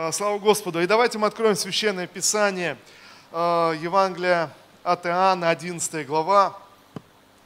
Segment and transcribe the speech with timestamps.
[0.00, 0.80] А, слава Господу.
[0.80, 2.78] И давайте мы откроем Священное Писание,
[3.32, 4.48] а, Евангелие
[4.84, 6.56] от Иоанна, 11 глава.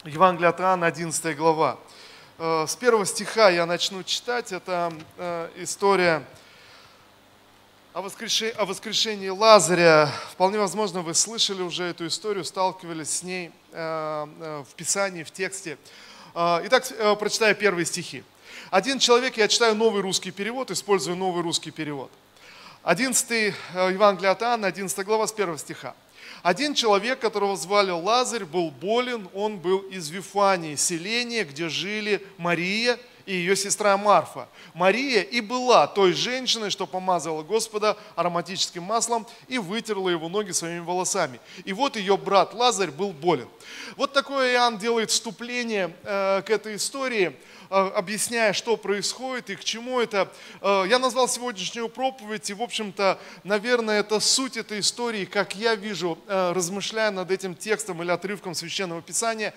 [0.05, 1.79] Евангелие от Иоанна, 11 глава.
[2.37, 4.53] А, с первого стиха я начну читать.
[4.53, 4.93] Это
[5.57, 6.27] история
[7.95, 10.13] о воскрешении, Лазаря.
[10.33, 15.79] Вполне возможно, вы слышали уже эту историю, сталкивались с ней в Писании, в тексте.
[16.35, 16.87] Итак,
[17.19, 18.23] прочитаю первые стихи.
[18.71, 22.11] Один человек, я читаю новый русский перевод, использую новый русский перевод.
[22.85, 23.53] 11 э,
[23.93, 25.95] Евангелие от Иоанна, 11 глава с 1 стиха.
[26.43, 32.99] Один человек, которого звали Лазарь, был болен, он был из Вифании, селения, где жили Мария
[33.27, 34.49] и ее сестра Марфа.
[34.75, 40.81] Мария и была той женщиной, что помазала Господа ароматическим маслом и вытерла его ноги своими
[40.81, 41.41] волосами.
[41.65, 43.49] И вот ее брат Лазарь был болен.
[43.97, 47.37] Вот такое Иоанн делает вступление э, к этой истории–
[47.75, 50.31] Э, объясняя, что происходит и к чему это.
[50.61, 55.75] Э, я назвал сегодняшнюю проповедь, и, в общем-то, наверное, это суть этой истории, как я
[55.75, 59.55] вижу, размышляя над этим текстом или отрывком Священного Писания,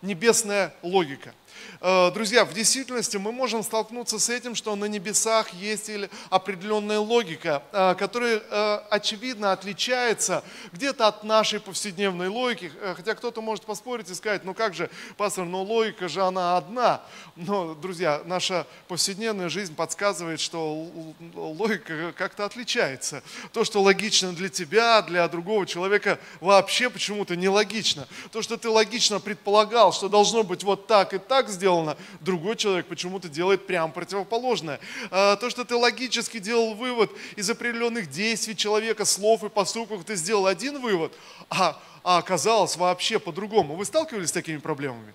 [0.00, 1.34] небесная логика.
[1.80, 5.90] Э, друзья, в действительности мы можем столкнуться с этим, что на небесах есть
[6.30, 12.72] определенная логика, э, которая э, очевидно отличается где-то от нашей повседневной логики.
[12.96, 17.02] Хотя кто-то может поспорить и сказать, ну как же, пастор, но логика же она одна.
[17.36, 20.88] Но, друзья, наша повседневная жизнь подсказывает, что
[21.34, 23.22] логика как-то отличается.
[23.52, 28.06] То, что логично для тебя, для другого человека, вообще почему-то нелогично.
[28.30, 32.86] То, что ты логично предполагал, что должно быть вот так и так, сделано, другой человек
[32.86, 34.80] почему-то делает прям противоположное.
[35.10, 40.16] А, то, что ты логически делал вывод из определенных действий человека, слов и поступков, ты
[40.16, 41.12] сделал один вывод,
[41.48, 43.76] а, а оказалось вообще по-другому.
[43.76, 45.12] Вы сталкивались с такими проблемами?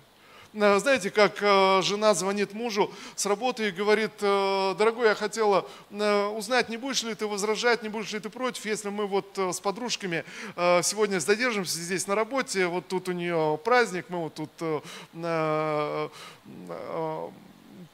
[0.54, 5.66] Э, знаете, как э, жена звонит мужу с работы и говорит, э, дорогой, я хотела
[5.90, 9.60] узнать, не будешь ли ты возражать, не будешь ли ты против, если мы вот с
[9.60, 10.24] подружками
[10.56, 14.82] сегодня задержимся здесь на работе, вот тут у нее праздник, мы вот тут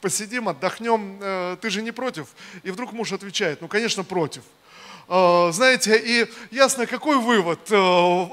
[0.01, 2.27] посидим, отдохнем, ты же не против?
[2.63, 4.43] И вдруг муж отвечает, ну, конечно, против.
[5.07, 7.59] Э, знаете, и ясно, какой вывод?
[7.69, 7.75] Э,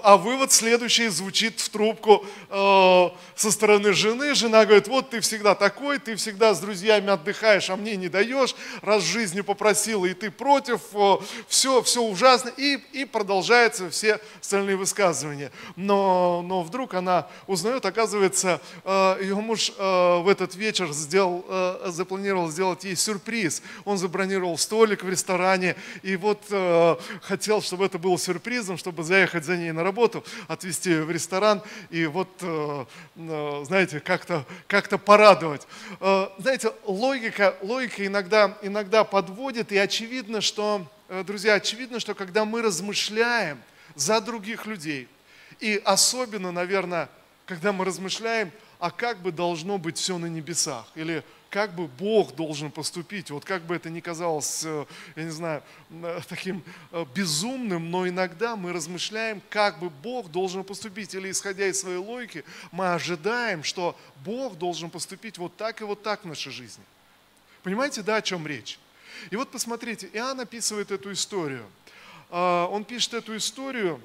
[0.03, 4.35] а вывод следующий звучит в трубку э, со стороны жены.
[4.35, 8.55] Жена говорит, вот ты всегда такой, ты всегда с друзьями отдыхаешь, а мне не даешь,
[8.81, 10.81] раз жизнью попросила, и ты против,
[11.47, 12.51] все, все ужасно.
[12.57, 15.53] И, и продолжаются все остальные высказывания.
[15.77, 21.45] Но, но вдруг она узнает, оказывается, ее муж в этот вечер сделал,
[21.87, 23.63] запланировал сделать ей сюрприз.
[23.85, 26.41] Он забронировал столик в ресторане, и вот
[27.23, 32.07] хотел, чтобы это было сюрпризом, чтобы заехать за ней на работу, отвезти в ресторан и
[32.07, 32.85] вот, э,
[33.17, 35.67] э, знаете, как-то как порадовать.
[36.39, 40.87] Знаете, логика, логика иногда, иногда подводит, и очевидно, что,
[41.25, 43.59] друзья, очевидно, что когда мы размышляем
[43.95, 45.09] за других людей,
[45.61, 47.09] и особенно, наверное,
[47.47, 51.23] когда мы размышляем, а как бы должно быть все на небесах, или
[51.53, 53.31] как бы Бог должен поступить.
[53.31, 54.87] Вот как бы это ни казалось, э,
[55.17, 60.65] я не знаю, э, таким э, безумным, но иногда мы размышляем, как бы Бог должен
[60.65, 61.15] поступить.
[61.15, 66.03] Или исходя из своей логики, мы ожидаем, что Бог должен поступить вот так и вот
[66.03, 66.83] так в нашей жизни.
[67.63, 68.79] Понимаете, да, о чем речь?
[69.31, 71.67] И вот посмотрите, Иоанн описывает эту историю.
[72.31, 74.01] Он пишет эту историю,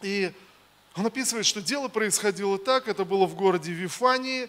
[0.00, 0.32] и
[0.96, 4.48] он описывает, что дело происходило так, это было в городе Вифании,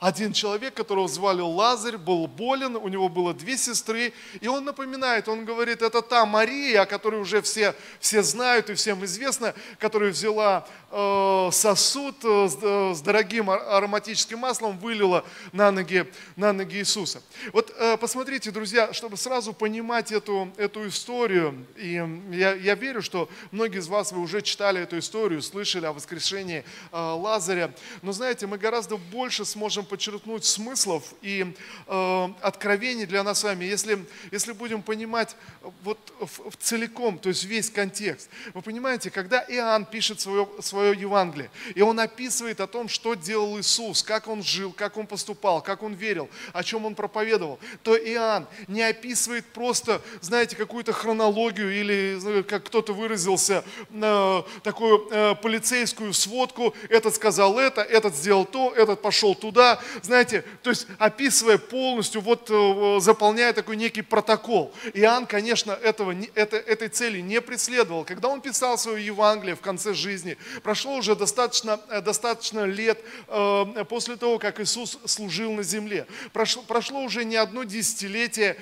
[0.00, 5.28] один человек, которого звали Лазарь, был болен, у него было две сестры, и он напоминает,
[5.28, 10.10] он говорит, это та Мария, о которой уже все, все знают и всем известно, которая
[10.10, 15.22] взяла э, сосуд э, с, э, дорогим ароматическим маслом, вылила
[15.52, 17.22] на ноги, на ноги Иисуса.
[17.52, 23.28] Вот э, посмотрите, друзья, чтобы сразу понимать эту, эту историю, и я, я верю, что
[23.50, 28.46] многие из вас, вы уже читали эту историю, слышали о воскрешении э, Лазаря, но знаете,
[28.46, 31.52] мы гораздо больше сможем подчеркнуть смыслов и
[31.88, 33.98] э, откровений для нас с вами, если,
[34.30, 35.36] если будем понимать
[35.82, 38.30] вот в, в целиком, то есть весь контекст.
[38.54, 43.58] Вы понимаете, когда Иоанн пишет свое, свое Евангелие, и он описывает о том, что делал
[43.58, 47.96] Иисус, как он жил, как он поступал, как он верил, о чем он проповедовал, то
[47.96, 56.12] Иоанн не описывает просто, знаете, какую-то хронологию или, как кто-то выразился, э, такую э, полицейскую
[56.12, 62.20] сводку, этот сказал это, этот сделал то, этот пошел туда, знаете, то есть описывая полностью,
[62.20, 64.72] вот э, заполняя такой некий протокол.
[64.94, 68.04] Иоанн, конечно, этого, это, этой цели не преследовал.
[68.04, 72.98] Когда он писал свое Евангелие в конце жизни, прошло уже достаточно, э, достаточно лет
[73.28, 76.06] э, после того, как Иисус служил на земле.
[76.32, 78.56] Прошло, прошло уже не одно десятилетие,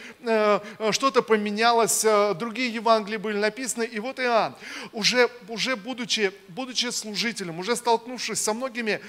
[0.91, 2.05] что-то поменялось,
[2.37, 4.55] другие Евангелия были написаны, и вот Иоанн,
[4.93, 9.01] уже, уже будучи, будучи служителем, уже столкнувшись со многими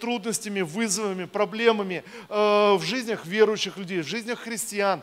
[0.00, 1.51] трудностями, вызовами, проблемами
[2.28, 5.02] в жизнях верующих людей, в жизнях христиан,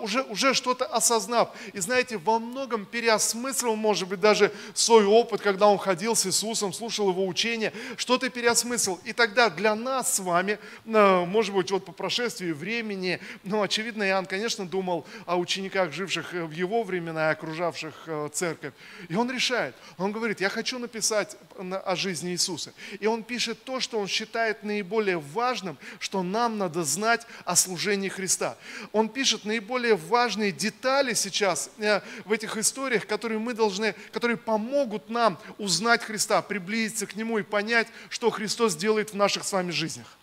[0.00, 1.50] уже, уже что-то осознав.
[1.72, 6.72] И знаете, во многом переосмыслил, может быть, даже свой опыт, когда он ходил с Иисусом,
[6.72, 9.00] слушал его учения, что-то переосмыслил.
[9.04, 14.04] И тогда для нас с вами, э, может быть, вот по прошествии времени, ну, очевидно,
[14.04, 18.72] Иоанн, конечно, думал о учениках, живших в его времена, окружавших э, церковь.
[19.08, 22.72] И он решает, он говорит, я хочу написать о жизни Иисуса.
[22.98, 28.08] И он пишет то, что он считает наиболее важным, что нам надо знать о служении
[28.08, 28.56] Христа.
[28.92, 35.10] Он пишет наиболее важные детали сейчас э, в этих историях, которые мы должны, которые помогут
[35.10, 39.70] нам узнать Христа, приблизиться к Нему и понять, что Христос делает в наших с вами
[39.70, 40.16] жизнях.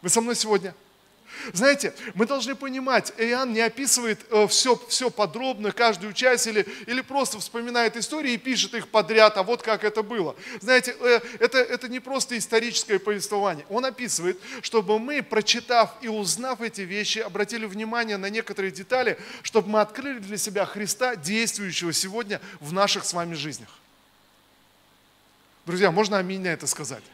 [0.00, 0.74] Вы со мной сегодня?
[1.52, 7.00] Знаете, мы должны понимать, Иоанн не описывает все, э, все подробно, каждую часть, или, или
[7.00, 10.36] просто вспоминает истории и пишет их подряд, а вот как это было.
[10.60, 13.66] Знаете, э, это, это не просто историческое повествование.
[13.68, 19.68] Он описывает, чтобы мы, прочитав и узнав эти вещи, обратили внимание на некоторые детали, чтобы
[19.68, 23.68] мы открыли для себя Христа, действующего сегодня в наших с вами жизнях.
[25.66, 27.04] Друзья, можно аминь на это сказать?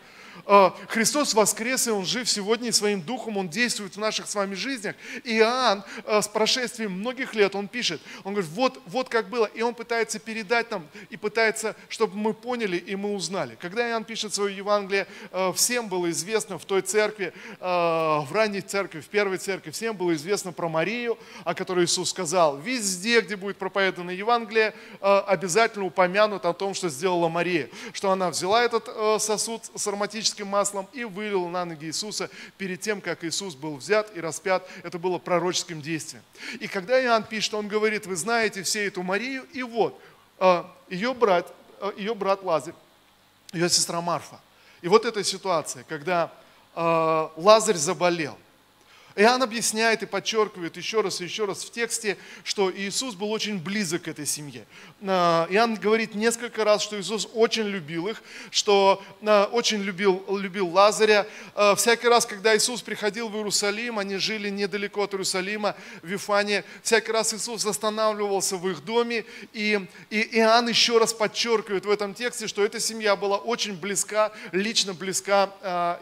[0.46, 4.34] Э, Христос воскрес, и Он жив сегодня, и своим духом Он действует в наших с
[4.34, 4.94] вами жизнях.
[5.24, 9.62] Иоанн э, с прошествием многих лет, он пишет, он говорит, вот, вот как было, и
[9.62, 13.56] он пытается передать нам, и пытается, чтобы мы поняли и мы узнали.
[13.60, 19.00] Когда Иоанн пишет свое Евангелие, э, всем было известно в той церкви, в ранней церкви,
[19.00, 23.56] в первой церкви, всем было известно про Марию, о которой Иисус сказал, везде, где будет
[23.56, 28.88] проповедано Евангелие, обязательно упомянут о том, что сделала Мария, что она взяла этот
[29.22, 33.76] сосуд с ароматическим оливковым маслом и вылил на ноги Иисуса перед тем, как Иисус был
[33.76, 34.68] взят и распят.
[34.82, 36.22] Это было пророческим действием.
[36.60, 40.00] И когда Иоанн пишет, он говорит, вы знаете все эту Марию, и вот,
[40.38, 42.74] а, ее брат, а, ее брат Лазарь,
[43.52, 44.40] ее сестра Марфа.
[44.82, 46.32] И вот эта ситуация, когда
[46.74, 48.36] а, Лазарь заболел–
[49.16, 53.58] Иоанн объясняет и подчеркивает еще раз и еще раз в тексте, что Иисус был очень
[53.58, 54.64] близок к этой семье.
[55.02, 60.68] А, Иоанн говорит несколько раз, что Иисус очень любил их, что а, очень любил, любил
[60.68, 61.26] Лазаря.
[61.56, 66.62] А, всякий раз, когда Иисус приходил в Иерусалим, они жили недалеко от Иерусалима, в Вифане,
[66.82, 72.14] всякий раз Иисус останавливался в их доме, и, и Иоанн еще раз подчеркивает в этом
[72.14, 75.50] тексте, что эта семья была очень близка, лично близка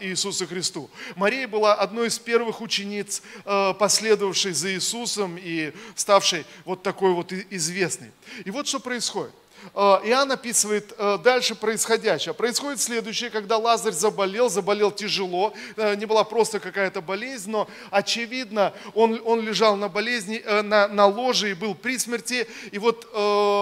[0.00, 0.90] Иисусу Христу.
[1.14, 7.12] Мария была одной из первых учениц учениц, э, последовавшей за Иисусом и ставшей вот такой
[7.12, 8.10] вот известной.
[8.44, 9.32] И вот что происходит.
[9.74, 12.34] Э, Иоанн описывает э, дальше происходящее.
[12.34, 19.20] Происходит следующее, когда Лазарь заболел, заболел тяжело, не была просто какая-то болезнь, но очевидно, он,
[19.24, 22.46] он лежал на болезни, на, на ложе и был при смерти.
[22.72, 23.06] И вот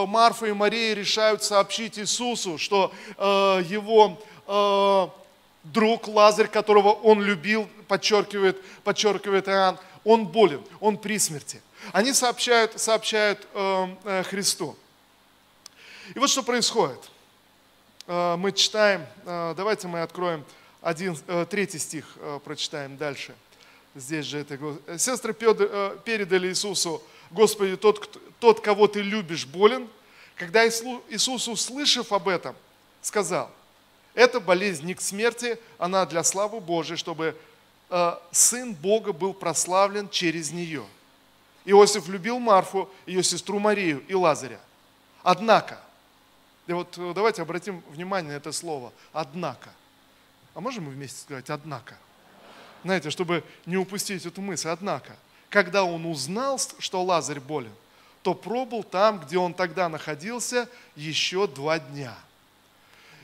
[0.09, 4.19] Марфа и Мария решают сообщить Иисусу, что его
[5.65, 11.63] друг Лазарь, которого он любил, подчеркивает, подчеркивает Иоанн, он болен, он при смерти.
[11.93, 14.77] Они сообщают, сообщают э, э, Христу.
[16.13, 16.99] И вот что происходит.
[18.09, 20.45] Э, мы читаем, э, давайте мы откроем
[20.83, 23.33] один, э, третий стих, э, прочитаем дальше.
[23.95, 24.59] Здесь же это.
[24.99, 27.01] Сестры Петр, передали Иисусу,
[27.31, 29.89] Господи, тот, тот, кого ты любишь, болен.
[30.35, 32.57] Когда Иисус, услышав об этом,
[33.03, 33.53] сказал–
[34.15, 37.35] эта болезнь не к смерти, она для славы Божией, чтобы э,
[38.33, 40.85] Сын Бога был прославлен через нее.
[41.65, 44.61] Иосиф любил Марфу, ее сестру Марию и Лазаря.
[45.23, 45.81] Однако,
[46.67, 49.71] и вот э, давайте обратим внимание на это слово «однако».
[50.55, 51.97] А можем мы вместе сказать «однако»?
[52.83, 54.69] Знаете, чтобы не упустить эту мысль.
[54.69, 55.17] Однако,
[55.49, 57.73] когда он узнал, что Лазарь болен,
[58.23, 62.15] то пробыл там, где он тогда находился, еще два дня.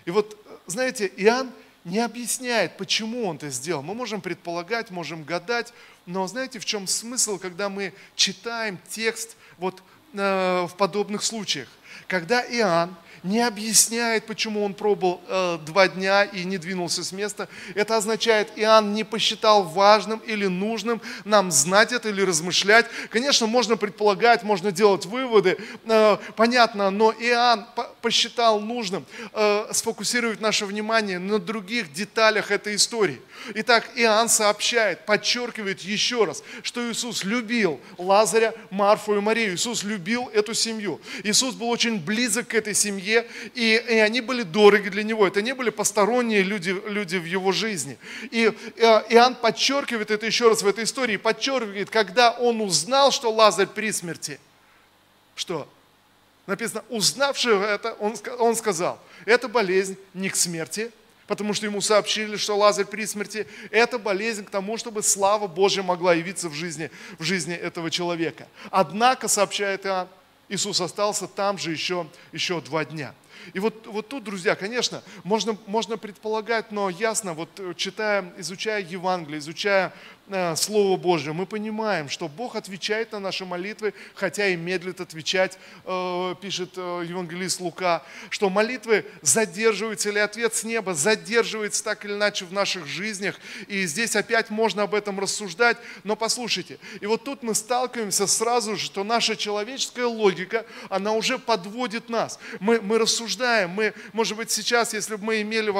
[0.07, 0.37] И вот
[0.67, 1.51] знаете, Иоанн
[1.85, 3.83] не объясняет, почему он это сделал.
[3.83, 5.73] Мы можем предполагать, можем гадать,
[6.07, 9.83] но знаете, в чем смысл, когда мы читаем текст вот
[10.13, 11.69] э, в подобных случаях?
[12.11, 17.49] когда Иоанн не объясняет, почему он пробыл э, два дня и не двинулся с места.
[17.75, 22.87] Это означает, Иоанн не посчитал важным или нужным нам знать это или размышлять.
[23.11, 27.67] Конечно, можно предполагать, можно делать выводы, э, понятно, но Иоанн
[28.01, 33.21] посчитал нужным э, сфокусировать наше внимание на других деталях этой истории.
[33.55, 39.55] Итак, Иоанн сообщает, подчеркивает еще раз, что Иисус любил Лазаря, Марфу и Марию.
[39.55, 41.01] Иисус любил эту семью.
[41.25, 45.27] Иисус был очень близок к этой семье, и, и они были дороги для Него.
[45.27, 47.99] Это не были посторонние люди, люди в Его жизни.
[48.31, 53.33] И э, Иоанн подчеркивает это еще раз в этой истории, подчеркивает, когда он узнал, что
[53.33, 54.39] Лазарь при смерти,
[55.35, 55.69] что?
[56.47, 60.91] Написано, узнавший это, он, он сказал, эта болезнь не к смерти,
[61.31, 63.47] потому что ему сообщили, что Лазарь при смерти.
[63.71, 68.49] Это болезнь к тому, чтобы слава Божья могла явиться в жизни, в жизни этого человека.
[68.69, 70.09] Однако, сообщает Иоанн,
[70.49, 73.15] Иисус остался там же еще, еще два дня.
[73.53, 79.39] И вот, вот тут, друзья, конечно, можно, можно предполагать, но ясно, вот читая, изучая Евангелие,
[79.39, 79.93] изучая
[80.31, 85.59] Э, Слово Божье, мы понимаем, что Бог отвечает на наши молитвы, хотя и медлит отвечать,
[85.85, 92.13] э, пишет э, евангелист Лука, что молитвы задерживаются или ответ с неба задерживается так или
[92.13, 93.41] иначе в наших жизнях.
[93.67, 98.77] И здесь опять можно об этом рассуждать, но послушайте, и вот тут мы сталкиваемся сразу
[98.77, 102.39] же, что наша человеческая логика, она уже подводит нас.
[102.61, 105.71] Мы, мы рассуждаем, мы, может быть, сейчас, если бы мы имели,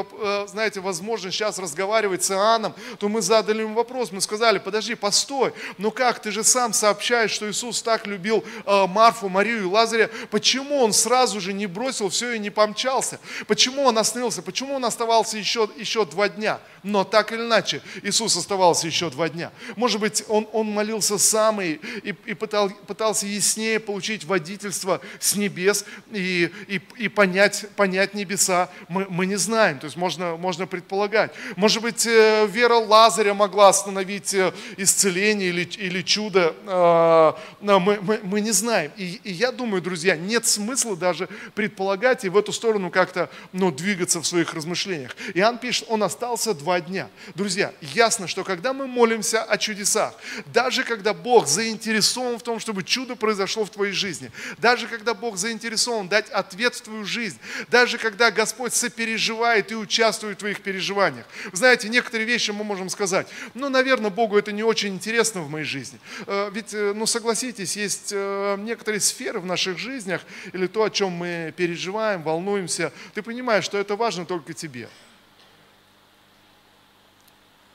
[0.49, 4.95] знаете, возможность сейчас разговаривать с Иоанном, то мы задали ему вопрос, мы сказали, сказали, подожди,
[4.95, 9.65] постой, ну как, ты же сам сообщаешь, что Иисус так любил э, Марфу, Марию и
[9.65, 13.21] Лазаря, почему он сразу же не бросил все и не помчался?
[13.47, 14.41] Почему он остановился?
[14.41, 16.59] Почему он оставался еще, еще два дня?
[16.83, 19.53] Но так или иначе, Иисус оставался еще два дня.
[19.77, 25.37] Может быть, он, он молился сам и, и, и пытал, пытался яснее получить водительство с
[25.37, 27.30] небес и, и, и понять,
[27.77, 28.69] понять небеса.
[28.89, 31.33] Мы, мы не знаем, то есть можно, можно предполагать.
[31.57, 38.21] Может быть, э, вера Лазаря могла остановить быть исцеление или, или чудо, а, мы, мы,
[38.23, 38.93] мы не знаем.
[38.97, 43.71] И, и я думаю, друзья, нет смысла даже предполагать и в эту сторону как-то ну,
[43.71, 45.17] двигаться в своих размышлениях.
[45.35, 47.09] Иоанн пишет, он остался два дня.
[47.35, 50.15] Друзья, ясно, что когда мы молимся о чудесах,
[50.47, 55.37] даже когда Бог заинтересован в том, чтобы чудо произошло в твоей жизни, даже когда Бог
[55.37, 57.20] заинтересован дать ответ в твою жизнь,
[57.69, 61.27] даже когда Господь сопереживает и участвует в твоих переживаниях.
[61.53, 65.65] Знаете, некоторые вещи мы можем сказать, ну, наверное, Богу это не очень интересно в моей
[65.65, 65.99] жизни.
[66.27, 70.23] Э, ведь, э, ну согласитесь, есть э, некоторые сферы в наших жизнях,
[70.53, 74.89] или то, о чем мы переживаем, волнуемся, ты понимаешь, что это важно только тебе.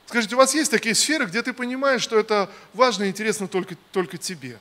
[0.07, 3.75] Скажите, у вас есть такие сферы, где ты понимаешь, что это важно и интересно только,
[3.91, 4.59] только тебе?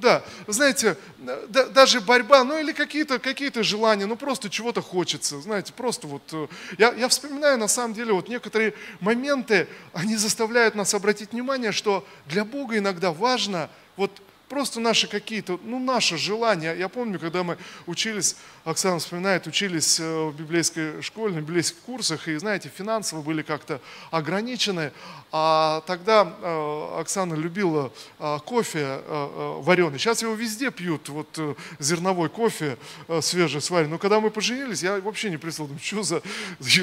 [0.00, 5.72] Да, знаете, да, даже борьба, ну или какие-то какие желания, ну просто чего-то хочется, знаете,
[5.72, 6.46] просто вот, э,
[6.78, 12.06] я, я вспоминаю на самом деле вот некоторые моменты, они заставляют нас обратить внимание, что
[12.26, 16.74] для Бога иногда важно вот просто наши какие-то, ну, наши желания.
[16.74, 22.26] Я помню, когда мы учились, Оксана вспоминает, учились э, в библейской школе, на библейских курсах,
[22.26, 23.80] и, знаете, финансово были как-то
[24.10, 24.92] ограничены,
[25.30, 30.00] а тогда э, Оксана любила э, кофе вареный.
[30.00, 32.76] Сейчас его везде пьют, вот зерновой кофе
[33.20, 33.92] свежий, сваренный.
[33.92, 36.22] Но когда мы поженились, я вообще не представил, думаю, что за,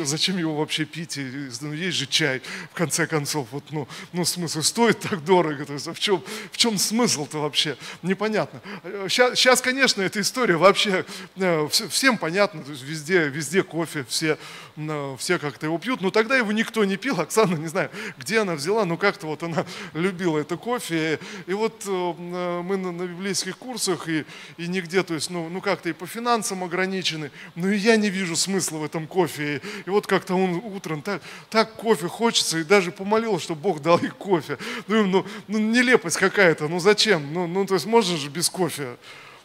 [0.05, 1.19] зачем его вообще пить,
[1.62, 5.74] ну, есть же чай, в конце концов, вот, ну, ну смысл, стоит так дорого, то
[5.74, 7.57] есть, а в чем, в чем смысл-то вообще?
[7.58, 8.62] Вообще непонятно.
[9.10, 11.06] Сейчас, сейчас конечно, эта история вообще
[11.38, 14.38] э, всем понятна, то есть везде, везде кофе, все,
[14.76, 18.40] э, все как-то его пьют, но тогда его никто не пил, Оксана, не знаю, где
[18.42, 22.14] она взяла, но как-то вот она любила это кофе, и вот э,
[22.62, 24.26] мы на, на библейских курсах и,
[24.58, 28.12] и нигде, то есть, ну, ну как-то и по финансам ограничены, но и я не
[28.12, 32.60] вижу смысла в этом кофе, и, и вот как-то он утром так, так кофе хочется,
[32.60, 34.60] и даже помолил, чтобы Бог дал ей кофе.
[34.88, 37.34] Ну, ну, ну нелепость какая-то, ну зачем?
[37.34, 38.98] Ну, ну, то есть можно же без кофе.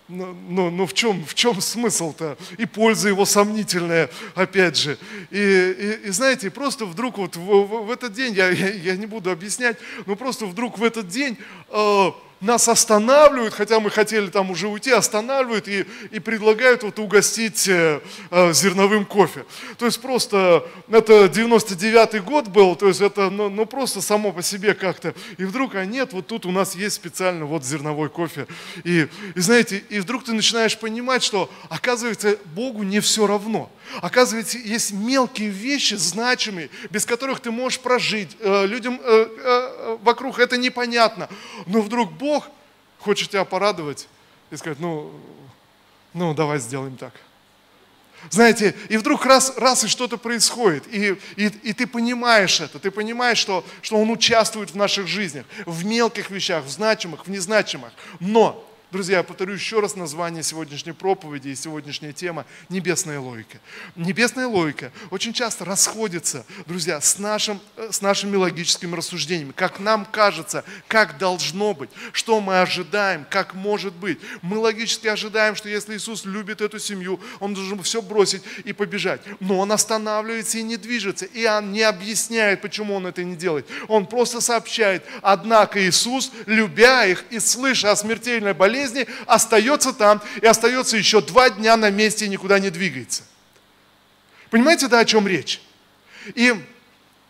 [0.08, 2.36] Но, но, но в чем, в чем смысл-то?
[2.58, 4.98] И польза его сомнительная, опять же.
[5.30, 8.96] И, и, и знаете, просто вдруг вот в, в, в этот день, я, я, я
[8.96, 11.38] не буду объяснять, но просто вдруг в этот день
[11.70, 12.10] э,
[12.42, 18.00] нас останавливают, хотя мы хотели там уже уйти, останавливают и, и предлагают вот угостить э,
[18.30, 19.44] э, зерновым кофе.
[19.78, 24.42] То есть просто, это 99-й год был, то есть это ну, ну просто само по
[24.42, 25.14] себе как-то.
[25.38, 28.48] И вдруг, а нет, вот тут у нас есть специально вот зерновой кофе.
[28.82, 29.06] И,
[29.36, 33.70] и знаете, и вдруг ты начинаешь понимать, что оказывается Богу не все равно.
[34.00, 38.36] Оказывается, есть мелкие вещи, значимые, без которых ты можешь прожить.
[38.40, 41.28] Э, людям э, э, вокруг это непонятно.
[41.66, 42.48] Но вдруг Бог
[42.98, 44.08] хочет тебя порадовать
[44.50, 45.12] и сказать, ну,
[46.14, 47.12] ну давай сделаем так.
[48.30, 52.92] Знаете, и вдруг раз, раз и что-то происходит, и, и, и ты понимаешь это, ты
[52.92, 57.92] понимаешь, что, что Он участвует в наших жизнях, в мелких вещах, в значимых, в незначимых.
[58.20, 63.58] Но Друзья, я повторю еще раз название сегодняшней проповеди и сегодняшняя тема– небесная логика.
[63.96, 69.52] Небесная логика очень часто расходится, друзья, с, нашим, э, с нашими логическими рассуждениями.
[69.52, 74.18] Как нам кажется, как должно быть, что мы ожидаем, как может быть.
[74.42, 79.22] Мы логически ожидаем, что если Иисус любит эту семью, Он должен все бросить и побежать.
[79.40, 81.24] Но Он останавливается и не движется.
[81.24, 83.66] И Он не объясняет, почему Он это не делает.
[83.88, 90.20] Он просто сообщает, однако Иисус, любя их и слыша о смертельной болезни, болезни, остается там
[90.40, 93.22] и остается еще два дня на месте и никуда не двигается.
[94.50, 95.60] Понимаете, да, о чем речь?
[96.34, 96.54] И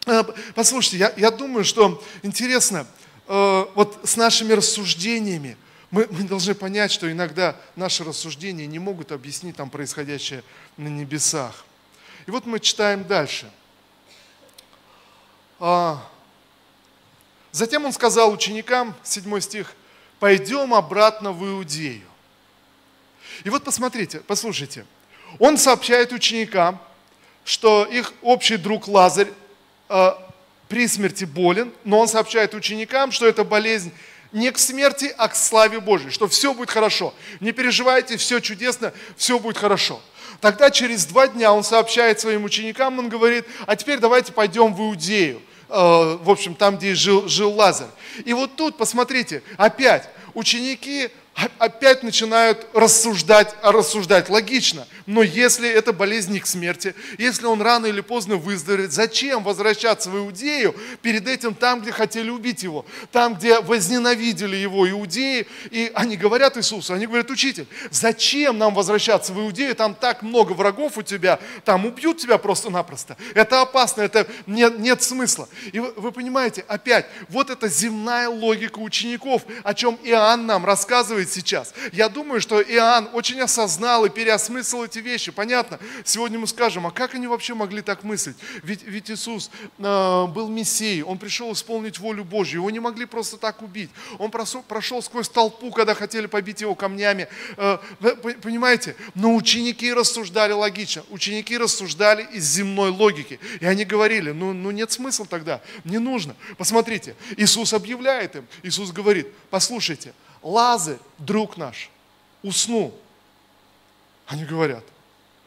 [0.06, 2.87] э, послушайте, я, я думаю, что интересно,
[3.28, 5.56] э, вот с нашими рассуждениями,
[5.90, 10.42] мы, мы должны понять, что иногда наши рассуждения не могут объяснить там происходящее
[10.76, 11.64] на небесах.
[12.26, 13.50] И вот мы читаем дальше.
[15.61, 16.09] А,
[17.52, 19.75] затем он сказал ученикам, 7 стих,
[20.23, 22.07] пойдем обратно в Иудею.
[23.43, 24.87] И вот посмотрите, послушайте.
[25.41, 26.81] Он сообщает ученикам,
[27.45, 29.33] что их общий друг Лазарь
[29.88, 30.12] э,
[30.69, 33.91] при смерти болен, но он сообщает ученикам, что эта болезнь
[34.31, 37.12] не к смерти, а к славе Божьей, что все будет хорошо.
[37.41, 40.00] Не переживайте, все чудесно, все будет хорошо.
[40.41, 44.81] Тогда через два дня он сообщает своим ученикам, он говорит, а теперь давайте пойдем в
[44.83, 45.43] Иудею.
[45.73, 47.88] Э, в общем, там, где жил, жил Лазарь.
[48.26, 51.09] И вот тут, посмотрите, опять, ученики
[51.59, 54.87] опять начинают рассуждать, рассуждать логично.
[55.07, 60.19] Но если это болезнь к смерти, если он рано или поздно выздоровеет, зачем возвращаться в
[60.19, 66.17] Иудею перед этим там, где хотели убить его, там, где возненавидели его иудеи, и они
[66.17, 71.03] говорят Иисусу, они говорят, учитель, зачем нам возвращаться в Иудею, там так много врагов у
[71.03, 73.17] тебя, там убьют тебя просто-напросто.
[73.35, 75.49] Это опасно, это нет, нет смысла.
[75.73, 81.22] И вы, вы понимаете, опять, вот эта земная логика учеников, о чем Иоанн нам рассказывает
[81.31, 81.75] сейчас.
[81.93, 85.31] Я думаю, что Иоанн очень осознал и переосмыслил эти вещи.
[85.31, 88.37] Понятно, сегодня мы скажем, а как они вообще могли так мыслить?
[88.62, 93.37] Ведь, ведь Иисус э, был Мессией, Он пришел исполнить волю Божью, его не могли просто
[93.37, 93.91] так убить.
[94.19, 97.29] Он прошел, прошел сквозь толпу, когда хотели побить его камнями.
[97.57, 97.79] Э,
[98.43, 98.97] понимаете?
[99.14, 103.38] Но ученики рассуждали логично, ученики рассуждали из земной логики.
[103.61, 106.37] И они говорили, ну, ну нет смысла тогда, не нужно.
[106.57, 111.90] Посмотрите, Иисус объявляет им, Иисус говорит, послушайте, Лазарь, друг наш,
[112.42, 112.99] уснул.
[114.26, 114.85] Они говорят.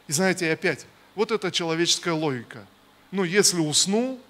[0.06, 2.66] И знаете, опять, вот это человеческая логика.
[3.10, 4.20] Ну, если уснул,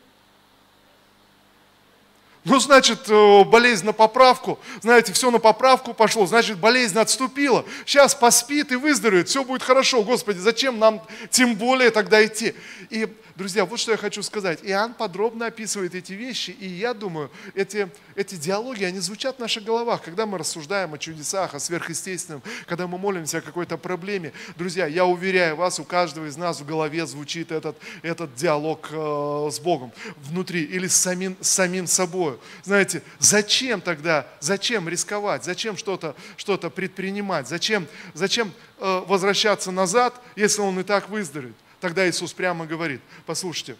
[2.46, 7.64] ну, значит, э, болезнь на поправку, знаете, все на поправку пошло, значит, болезнь отступила.
[7.84, 10.04] Сейчас поспит и выздоровеет, все будет хорошо.
[10.04, 12.54] Господи, зачем нам тем более тогда идти?
[12.88, 14.60] И Друзья, вот что я хочу сказать.
[14.62, 19.62] Иоанн подробно описывает эти вещи, и я думаю, эти, эти диалоги, они звучат в наших
[19.62, 24.32] головах, когда мы рассуждаем о чудесах, о сверхъестественном, когда мы молимся о какой-то проблеме.
[24.56, 29.48] Друзья, я уверяю вас, у каждого из нас в голове звучит этот, этот диалог э,
[29.52, 32.38] с Богом внутри или с самим, с самим собой.
[32.64, 40.62] Знаете, зачем тогда, зачем рисковать, зачем что-то что предпринимать, зачем, зачем э, возвращаться назад, если
[40.62, 41.54] он и так выздоровеет?
[41.80, 43.76] Тогда Иисус прямо говорит, послушайте,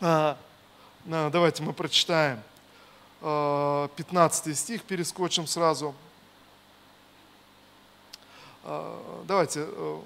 [0.00, 0.38] а,
[1.10, 2.42] а, давайте мы прочитаем
[3.20, 5.94] 15 а, стих, перескочим сразу.
[9.26, 10.00] Давайте э,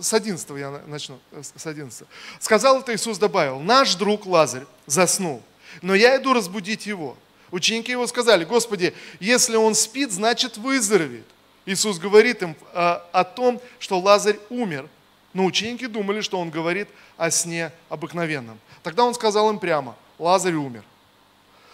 [0.00, 2.06] с 11 я начну, с 11.
[2.38, 5.42] Сказал это Иисус, добавил, наш друг Лазарь заснул,
[5.82, 7.16] но я иду разбудить его.
[7.50, 11.26] Ученики его сказали, Господи, если он спит, значит выздоровеет.
[11.66, 14.88] Иисус говорит им о, о том, что Лазарь умер.
[15.34, 18.58] Но ученики думали, что он говорит о сне обыкновенном.
[18.82, 20.84] Тогда он сказал им прямо, Лазарь умер.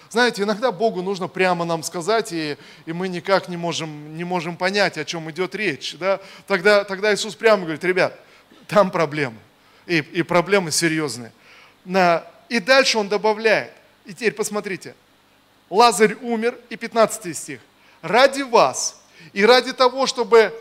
[0.09, 4.57] Знаете, иногда Богу нужно прямо нам сказать, и, и мы никак не можем, не можем
[4.57, 5.95] понять, о чем идет речь.
[5.99, 6.21] Да?
[6.47, 8.19] Тогда, тогда Иисус прямо говорит, ребят,
[8.67, 9.39] там проблемы,
[9.87, 11.33] и, и проблемы серьезные.
[11.85, 13.73] На, и дальше он добавляет,
[14.05, 14.95] и теперь посмотрите,
[15.71, 17.61] Лазарь умер, и 15 стих.
[18.03, 19.02] Ради вас
[19.33, 20.53] и ради того, чтобы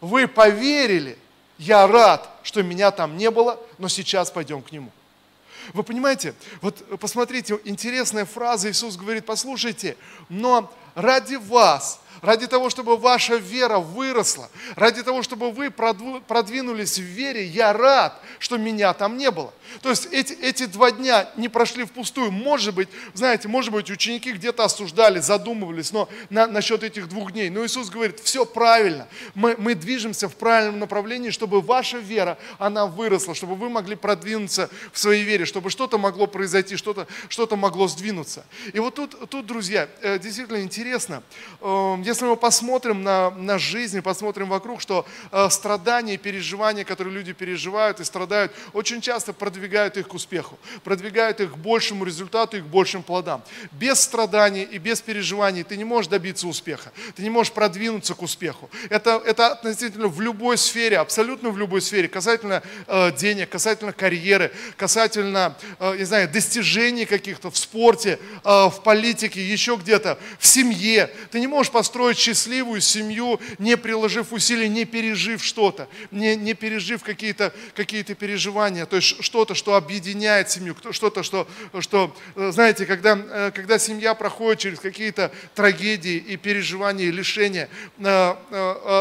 [0.00, 1.18] вы поверили,
[1.58, 4.90] я рад, что меня там не было, но сейчас пойдем к нему.
[5.74, 9.96] Вы понимаете, вот посмотрите, интересная фраза, Иисус говорит, послушайте,
[10.28, 17.02] но ради вас, ради того, чтобы ваша вера выросла, ради того, чтобы вы продвинулись в
[17.02, 19.52] вере, я рад, что меня там не было.
[19.82, 22.30] То есть эти, эти два дня не прошли впустую.
[22.30, 27.50] Может быть, знаете, может быть, ученики где-то осуждали, задумывались но на, насчет этих двух дней.
[27.50, 29.06] Но Иисус говорит, все правильно.
[29.34, 34.70] Мы, мы движемся в правильном направлении, чтобы ваша вера, она выросла, чтобы вы могли продвинуться
[34.92, 38.44] в своей вере, чтобы что-то могло произойти, что-то что могло сдвинуться.
[38.72, 40.79] И вот тут, тут, друзья, э, действительно интересно,
[41.60, 47.14] эм, если мы посмотрим на, на жизнь, посмотрим вокруг, что э, страдания и переживания, которые
[47.14, 52.56] люди переживают и страдают, очень часто продвигают их к успеху, продвигают их к большему результату
[52.56, 53.42] и к большим плодам.
[53.72, 58.22] Без страданий и без переживаний ты не можешь добиться успеха, ты не можешь продвинуться к
[58.22, 58.70] успеху.
[58.88, 64.52] Это, это относительно в любой сфере, абсолютно в любой сфере, касательно э, денег, касательно карьеры,
[64.76, 70.69] касательно, э, не знаю, достижений каких-то в спорте, в политике, еще где-то, в семье.
[71.30, 76.54] Ты не можешь построить построить счастливую семью, не приложив усилий, не пережив что-то, не, не
[76.54, 81.46] пережив какие-то какие переживания, то есть что-то, что объединяет семью, что-то, что,
[81.80, 87.68] что, э, знаете, когда, э, когда семья проходит через какие-то трагедии и переживания, и лишения,
[87.98, 88.34] э,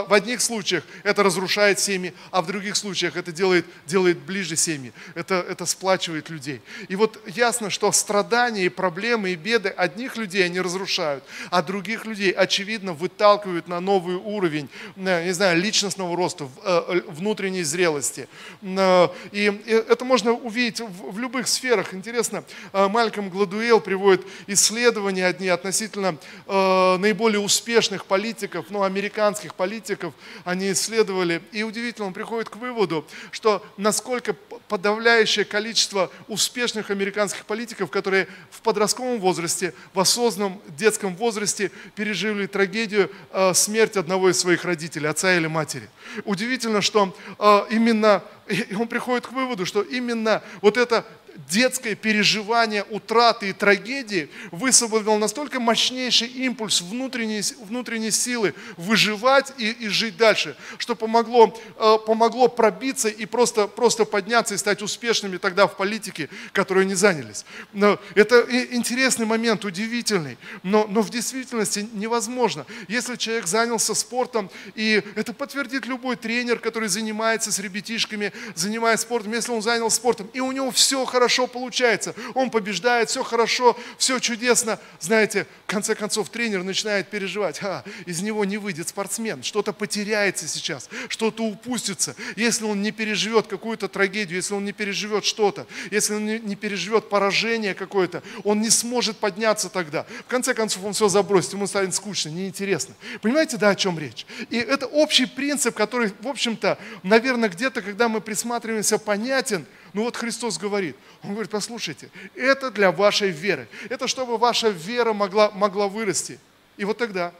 [0.10, 4.92] в одних случаях это разрушает семьи, а в других случаях это делает, делает ближе семьи,
[5.16, 6.62] это, это сплачивает людей.
[6.88, 12.06] И вот ясно, что страдания и проблемы и беды одних людей они разрушают, а других
[12.06, 18.28] людей, очевидно, выталкивают на новый уровень, э, не знаю, личностного роста, э, внутренней зрелости.
[18.62, 21.94] Э, и это можно увидеть в любых сферах.
[21.94, 22.44] Интересно,
[22.74, 26.18] Мальком Гладуэл приводит исследования одни относительно
[26.48, 31.42] наиболее успешных политиков, ну, американских политиков, они исследовали.
[31.52, 34.34] И удивительно, он приходит к выводу, что насколько
[34.68, 41.49] подавляющее количество успешных американских политиков, которые в подростковом возрасте, в осознанном детском возрасте
[41.96, 45.90] пережили трагедию э, смерти одного из своих родителей, отца или матери.
[46.26, 51.06] Удивительно, что э, именно, и он приходит к выводу, что именно вот это
[51.48, 59.88] детское переживание утраты и трагедии высвободил настолько мощнейший импульс внутренней, внутренней силы выживать и, и
[59.88, 65.68] жить дальше, что помогло, э, помогло пробиться и просто, просто подняться и стать успешными тогда
[65.68, 67.46] в политике, которой они занялись.
[67.74, 72.66] Но это интересный момент, удивительный, но, но в действительности невозможно.
[72.88, 79.34] Если человек занялся спортом, и это подтвердит любой тренер, который занимается с ребятишками, занимается спортом,
[79.34, 83.78] если он занял спортом, и у него все хорошо, хорошо получается, он побеждает, все хорошо,
[84.00, 84.80] все чудесно.
[85.00, 90.48] Знаете, в конце концов тренер начинает переживать, а, из него не выйдет спортсмен, что-то потеряется
[90.48, 92.16] сейчас, что-то упустится.
[92.36, 97.10] Если он не переживет какую-то трагедию, если он не переживет что-то, если он не переживет
[97.10, 100.08] поражение какое-то, он не сможет подняться тогда.
[100.26, 102.96] В конце концов он все забросит, ему станет скучно, неинтересно.
[103.22, 104.26] Понимаете, да, о чем речь?
[104.50, 110.16] И это общий принцип, который, в общем-то, наверное, где-то, когда мы присматриваемся, понятен– ну вот
[110.16, 113.68] Христос говорит, Он говорит, послушайте, это для вашей веры.
[113.90, 116.40] Это чтобы ваша вера могла, могла вырасти.
[116.78, 117.34] И вот тогда,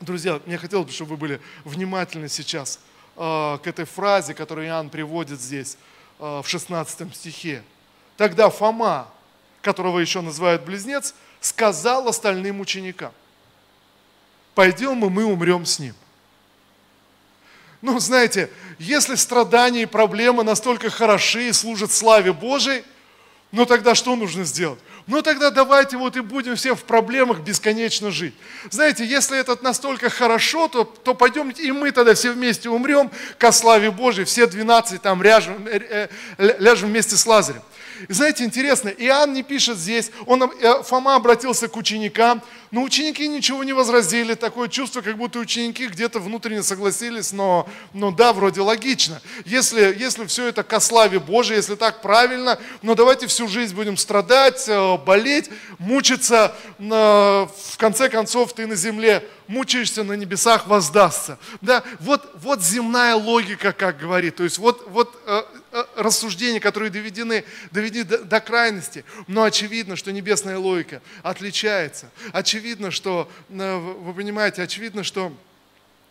[0.00, 2.80] друзья, мне хотелось бы, чтобы вы были внимательны сейчас
[3.16, 5.76] э, к этой фразе, которую Иоанн приводит здесь
[6.18, 7.62] э, в 16 стихе.
[8.16, 9.08] Тогда Фома,
[9.62, 13.12] которого еще называют близнец, сказал остальным ученикам,
[14.54, 15.94] пойдем и мы умрем с ним.
[17.82, 22.84] Ну, знаете, если страдания и проблемы настолько хороши и служат славе Божией,
[23.50, 24.78] ну тогда что нужно сделать?
[25.08, 28.34] Ну тогда давайте вот и будем все в проблемах бесконечно жить.
[28.70, 33.50] Знаете, если это настолько хорошо, то, то пойдемте и мы тогда все вместе умрем ко
[33.50, 37.62] славе Божией, все 12 там ляжем, э, э, ляжем вместе с Лазарем.
[38.08, 43.28] И знаете, интересно, Иоанн не пишет здесь, он, э, Фома обратился к ученикам, но ученики
[43.28, 48.60] ничего не возразили, такое чувство, как будто ученики где-то внутренне согласились, но, но да, вроде
[48.62, 49.20] логично.
[49.44, 53.96] Если, если все это ко славе Божией, если так правильно, но давайте всю жизнь будем
[53.96, 61.38] страдать, э, болеть, мучиться, в конце концов ты на земле мучаешься, на небесах воздастся.
[61.60, 65.61] Да, вот, вот земная логика, как говорит, то есть вот, вот э, Э,
[65.96, 69.04] рассуждения, которые доведены, доведены до, до крайности.
[69.26, 72.10] Но очевидно, что небесная логика отличается.
[72.32, 75.32] Очевидно, что, э, вы понимаете, очевидно, что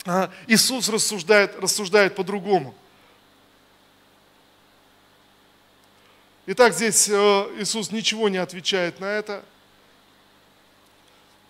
[0.05, 2.75] а, Иисус рассуждает, рассуждает по-другому.
[6.47, 7.13] Итак, здесь э,
[7.59, 9.43] Иисус ничего не отвечает на это.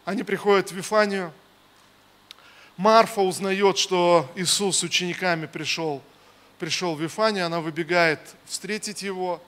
[0.04, 1.34] Они приходят в Вифанию.
[2.76, 6.02] Марфа узнает, что Иисус с учениками пришел
[6.62, 9.42] пришел в Вифанию, она выбегает встретить его.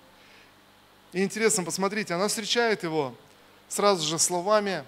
[1.12, 3.14] И интересно, посмотрите, она встречает его
[3.70, 4.84] сразу же словами,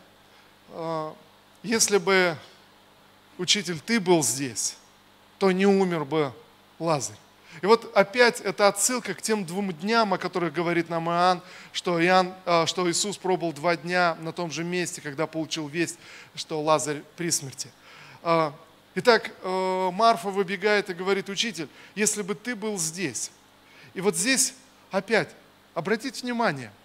[0.72, 1.16] «А,
[1.62, 2.36] если бы
[3.38, 4.76] учитель, ты был здесь,
[5.38, 6.34] то не умер бы
[6.80, 7.16] Лазарь.
[7.62, 11.42] И вот опять это отсылка к тем двум дням, о которых говорит нам Иоанн,
[11.74, 16.00] что, Иоанн, а, что Иисус пробыл два дня на том же месте, когда получил весть,
[16.34, 17.70] что Лазарь при смерти.
[18.96, 23.32] Итак, э, Марфа выбегает и говорит, учитель, если бы ты был здесь.
[23.94, 24.54] И вот здесь
[24.92, 25.30] опять,
[25.74, 26.72] обратите внимание–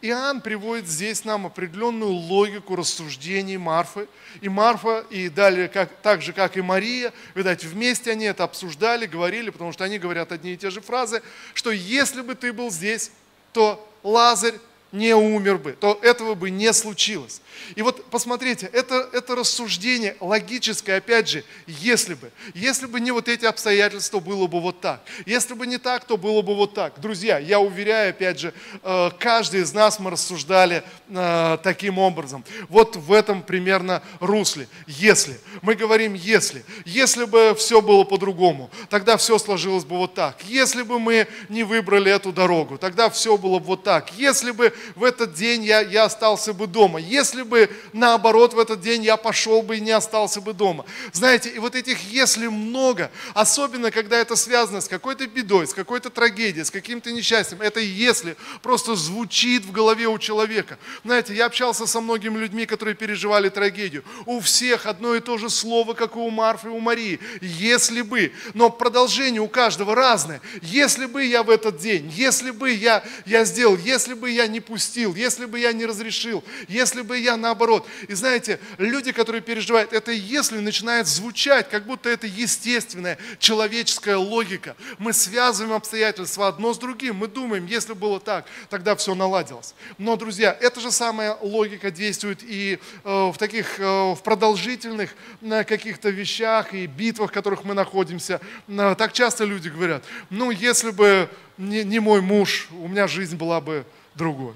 [0.00, 4.06] Иоанн приводит здесь нам определенную логику рассуждений Марфы.
[4.40, 9.06] И Марфа, и далее, как, так же, как и Мария, видать, вместе они это обсуждали,
[9.06, 12.70] говорили, потому что они говорят одни и те же фразы, что если бы ты был
[12.70, 13.10] здесь,
[13.52, 14.54] то Лазарь
[14.92, 17.42] не умер бы, то этого бы не случилось.
[17.74, 22.30] И вот посмотрите, это, это рассуждение логическое, опять же, если бы.
[22.54, 25.02] Если бы не вот эти обстоятельства, было бы вот так.
[25.26, 27.00] Если бы не так, то было бы вот так.
[27.00, 32.44] Друзья, я уверяю, опять же, э, каждый из нас мы рассуждали э, таким образом.
[32.68, 34.68] Вот в этом примерно русле.
[34.86, 35.40] Если.
[35.62, 36.64] Мы говорим если.
[36.84, 40.42] Если бы все было по-другому, тогда все сложилось бы вот так.
[40.44, 44.12] Если бы мы не выбрали эту дорогу, тогда все было бы вот так.
[44.16, 46.98] Если бы в этот день я, я остался бы дома.
[46.98, 47.47] Если бы
[47.92, 50.84] наоборот в этот день я пошел бы и не остался бы дома.
[51.12, 56.10] Знаете, и вот этих «если» много, особенно когда это связано с какой-то бедой, с какой-то
[56.10, 57.60] трагедией, с каким-то несчастьем.
[57.60, 60.78] Это «если» просто звучит в голове у человека.
[61.04, 64.04] Знаете, я общался со многими людьми, которые переживали трагедию.
[64.26, 67.20] У всех одно и то же слово, как и у Марфы и у Марии.
[67.40, 68.32] «Если бы».
[68.54, 70.40] Но продолжение у каждого разное.
[70.62, 74.60] «Если бы я в этот день», «если бы я, я сделал», «если бы я не
[74.60, 77.86] пустил», «если бы я не разрешил», «если бы я наоборот.
[78.08, 84.76] И знаете, люди, которые переживают это «если» начинает звучать, как будто это естественная человеческая логика.
[84.98, 87.16] Мы связываем обстоятельства одно с другим.
[87.16, 89.74] Мы думаем, если было так, тогда все наладилось.
[89.98, 95.64] Но, друзья, эта же самая логика действует и э, в таких, э, в продолжительных на
[95.64, 98.40] каких-то вещах и битвах, в которых мы находимся.
[98.68, 103.36] Э, так часто люди говорят, ну, если бы не, не мой муж, у меня жизнь
[103.36, 104.54] была бы другой.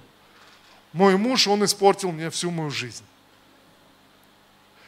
[0.92, 3.05] Мой муж, он испортил мне всю мою жизнь.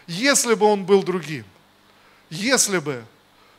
[0.07, 1.45] Если бы он был другим,
[2.29, 3.05] если бы,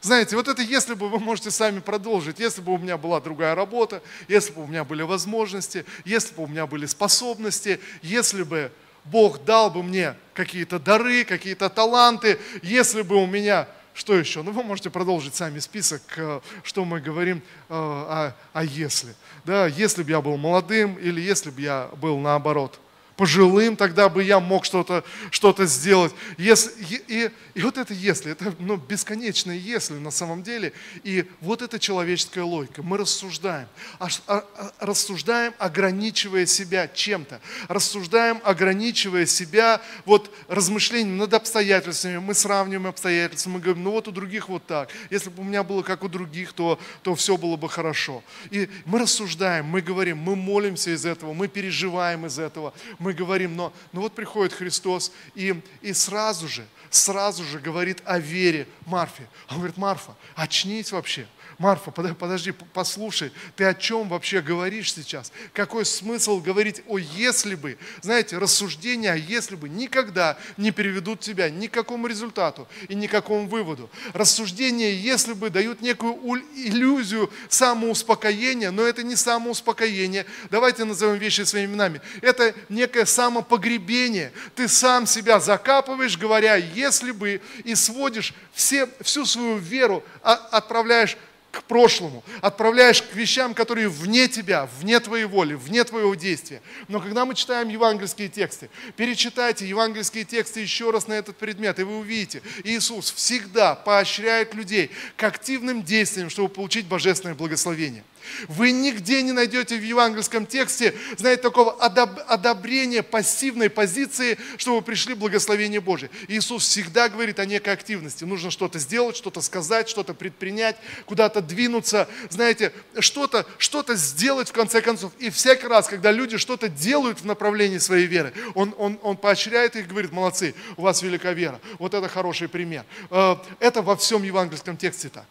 [0.01, 3.55] знаете, вот это если бы вы можете сами продолжить, если бы у меня была другая
[3.55, 8.71] работа, если бы у меня были возможности, если бы у меня были способности, если бы
[9.05, 14.43] Бог дал бы мне какие-то дары, какие-то таланты, если бы у меня что еще?
[14.43, 17.38] Ну, вы можете продолжить сами список, э, что мы говорим
[17.69, 19.15] э, о, о если.
[19.45, 22.79] Да, если бы я был молодым или если бы я был наоборот
[23.15, 26.13] пожилым, тогда бы я мог что-то что сделать.
[26.38, 30.73] Если, и, и, и вот это если, это ну, бесконечное если на самом деле.
[31.04, 32.84] И вот это человеческая логика.
[32.84, 33.67] Мы рассуждаем,
[33.99, 34.43] а, а,
[34.80, 37.39] рассуждаем, ограничивая себя чем-то.
[37.67, 42.17] Рассуждаем, ограничивая себя вот размышлением над обстоятельствами.
[42.17, 44.89] Мы сравниваем обстоятельства, мы говорим, ну вот у других вот так.
[45.10, 48.23] Если бы у меня было как у других, то, то все было бы хорошо.
[48.51, 52.73] И мы рассуждаем, мы говорим, мы молимся из этого, мы переживаем из этого,
[53.06, 58.18] мы говорим, но, но вот приходит Христос и, и сразу же, сразу же говорит о
[58.18, 59.30] вере Марфе.
[59.48, 61.28] Он говорит, Марфа, очнись вообще.
[61.58, 65.32] Марфа, подожди, послушай, ты о чем вообще говоришь сейчас?
[65.54, 67.78] Какой смысл говорить о «если бы»?
[68.02, 73.08] Знаете, рассуждения о «если бы» никогда не приведут тебя ни к какому результату и ни
[73.08, 73.89] к какому выводу.
[74.13, 76.15] Рассуждения «если бы» дают некую
[76.56, 80.26] иллюзию самоуспокоения, но это не самоуспокоение.
[80.52, 82.02] Давайте назовем вещи своими именами.
[82.22, 84.34] Это некое самопогребение.
[84.56, 91.18] Ты сам себя закапываешь, говоря «если бы», и сводишь все, всю свою веру, а, отправляешь
[91.56, 96.62] к прошлому, отправляешь к вещам, которые вне тебя, вне твоей воли, вне твоего действия.
[96.88, 101.84] Но когда мы читаем евангельские тексты, перечитайте евангельские тексты еще раз на этот предмет, и
[101.84, 108.04] вы увидите, Иисус всегда поощряет людей к активным действиям, чтобы получить божественное благословение.
[108.47, 115.81] Вы нигде не найдете в евангельском тексте, знаете, такого одобрения пассивной позиции, чтобы пришли благословение
[115.81, 116.09] Божие.
[116.27, 118.23] Иисус всегда говорит о некой активности.
[118.23, 124.81] Нужно что-то сделать, что-то сказать, что-то предпринять, куда-то двинуться, знаете, что-то что сделать в конце
[124.81, 125.11] концов.
[125.19, 129.75] И всякий раз, когда люди что-то делают в направлении своей веры, он, он, он поощряет
[129.75, 131.59] их и говорит, молодцы, у вас велика вера.
[131.79, 132.85] Вот это хороший пример.
[133.09, 135.25] Э, это во всем евангельском тексте так.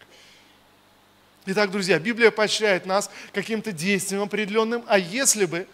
[1.46, 5.66] Итак, друзья, Библия поощряет нас каким-то действием определенным, а если бы,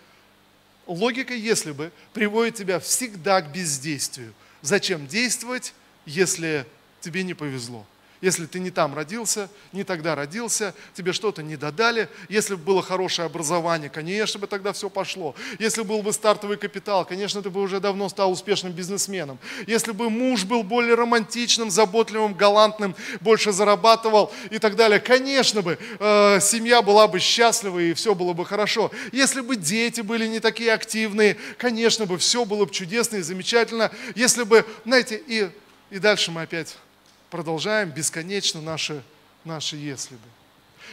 [0.86, 4.34] логика «если бы» приводит тебя всегда к бездействию.
[4.62, 5.72] Зачем действовать,
[6.06, 6.66] если
[7.00, 7.86] тебе не повезло?
[8.20, 12.08] Если ты не там родился, не тогда родился, тебе что-то не додали.
[12.28, 15.34] Если бы было хорошее образование, конечно бы тогда все пошло.
[15.58, 19.38] Если был бы стартовый капитал, конечно, ты бы уже давно стал успешным бизнесменом.
[19.66, 25.78] Если бы муж был более романтичным, заботливым, галантным, больше зарабатывал и так далее, конечно бы
[25.98, 28.90] э, семья была бы счастлива и все было бы хорошо.
[29.12, 33.90] Если бы дети были не такие активные, конечно бы все было бы чудесно и замечательно.
[34.14, 35.48] Если бы, знаете, и,
[35.90, 36.76] и дальше мы опять
[37.30, 39.02] продолжаем бесконечно наши,
[39.44, 40.28] наши «если бы».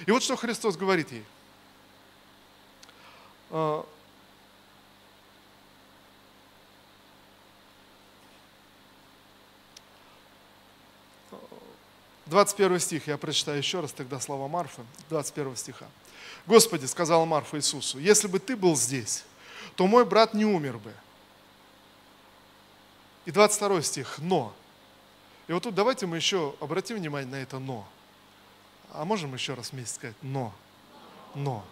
[0.05, 1.25] И вот что Христос говорит ей.
[3.49, 3.85] А,
[12.27, 15.85] Двадцать первый стих, я прочитаю еще раз тогда слова Марфы, 21 стиха.
[16.45, 19.23] «Господи,— сказала Марфа Иисусу,— если бы ты был здесь,
[19.75, 20.93] то мой брат не умер бы».
[23.23, 24.53] И 22 стих, «Но,
[25.47, 27.87] и вот тут давайте мы еще обратим внимание на это «но».
[28.91, 30.53] А можем еще раз вместе сказать «но».
[31.35, 31.65] «Но».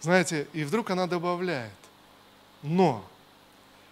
[0.00, 1.72] Знаете, и вдруг она добавляет
[2.62, 3.04] «но».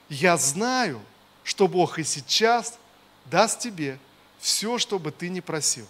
[0.09, 1.00] Я знаю,
[1.44, 2.79] что Бог и сейчас
[3.24, 3.98] даст тебе
[4.38, 5.87] все, что бы ты не просил.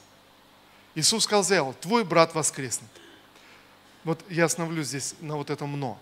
[0.94, 2.88] Иисус сказал, твой брат воскреснет.
[4.04, 5.98] Вот я остановлюсь здесь на вот этом «но».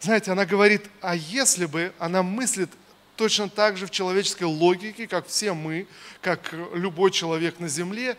[0.00, 2.70] Знаете, она говорит, а если бы она мыслит
[3.16, 5.86] точно так же в человеческой логике, как все мы,
[6.20, 8.16] как любой человек на земле,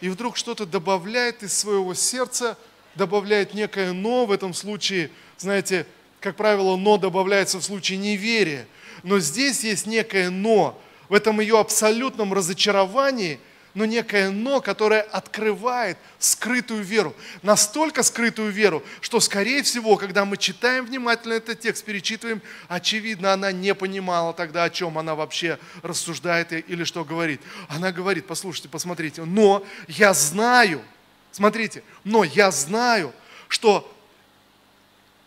[0.00, 2.56] и вдруг что-то добавляет из своего сердца,
[2.94, 5.86] добавляет некое «но», в этом случае, знаете,
[6.20, 8.66] как правило, «но» добавляется в случае неверия,
[9.02, 13.38] но здесь есть некое «но», в этом ее абсолютном разочаровании–
[13.78, 17.14] но некое «но», которое открывает скрытую веру.
[17.42, 23.52] Настолько скрытую веру, что, скорее всего, когда мы читаем внимательно этот текст, перечитываем, очевидно, она
[23.52, 27.40] не понимала тогда, о чем она вообще рассуждает или что говорит.
[27.68, 30.82] Она говорит, послушайте, посмотрите, но я знаю,
[31.30, 33.14] смотрите, но я знаю,
[33.46, 33.96] что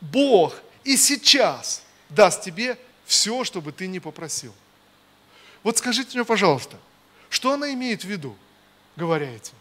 [0.02, 4.54] Бог и сейчас даст тебе все, что бы ты не попросил.
[5.64, 6.76] Вот скажите мне, пожалуйста–
[7.32, 8.36] что она имеет в виду,
[8.98, 9.54] говоря этим?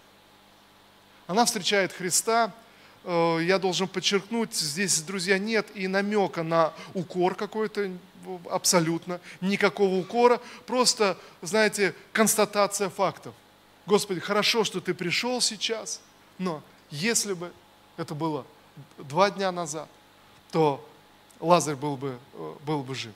[1.29, 2.53] Она встречает Христа,
[3.05, 7.93] э, я должен подчеркнуть, здесь, друзья, нет и намека на укор какой-то,
[8.51, 13.35] абсолютно, никакого укора, просто, знаете, констатация фактов.
[13.87, 16.01] Господи, хорошо, что ты пришел сейчас,
[16.39, 17.53] но если бы
[17.97, 18.45] это было
[18.99, 19.89] два дня назад,
[20.51, 20.85] то
[21.39, 23.15] Лазарь был бы, э, был бы жив.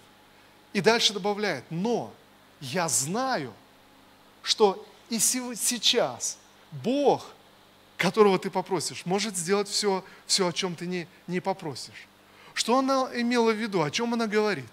[0.73, 2.13] И дальше добавляет, но
[2.61, 3.53] я знаю,
[4.45, 6.39] что и сейчас
[6.71, 7.27] Бог,
[7.97, 12.07] которого ты попросишь, может сделать все, все о чем ты не, не попросишь.
[12.53, 14.71] Что она имела в виду, о чем она говорит?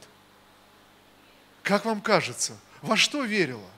[1.63, 3.69] Как вам кажется, во что верила?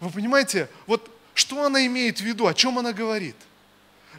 [0.00, 3.36] Вы понимаете, вот что она имеет в виду, о чем она говорит?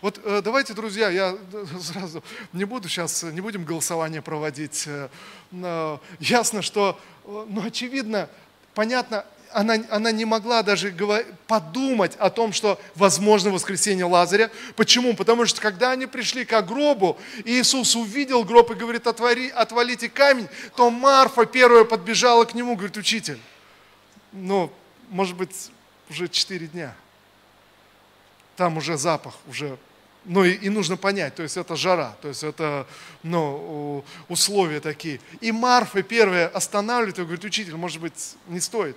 [0.01, 1.37] Вот э, давайте, друзья, я
[1.81, 4.87] сразу не буду сейчас, не будем голосование проводить.
[4.87, 8.29] Э, ясно, что, э, ну, очевидно,
[8.79, 10.95] понятно, она, она не могла даже
[11.47, 14.49] подумать о том, что возможно воскресение Лазаря.
[14.77, 15.17] Почему?
[15.17, 20.07] Потому что когда они пришли к гробу, и Иисус увидел гроб и говорит, Отвори, отвалите
[20.07, 23.41] камень, то Марфа первая подбежала к нему, говорит, учитель,
[24.31, 24.71] ну,
[25.09, 25.71] может быть,
[26.09, 26.95] уже четыре дня.
[28.55, 29.77] Там уже запах, уже
[30.29, 32.85] ну и, и нужно понять, то есть это жара, то есть это
[33.23, 35.19] ну, условия такие.
[35.41, 38.95] И Марфа первая останавливает и говорит, учитель, может быть, не стоит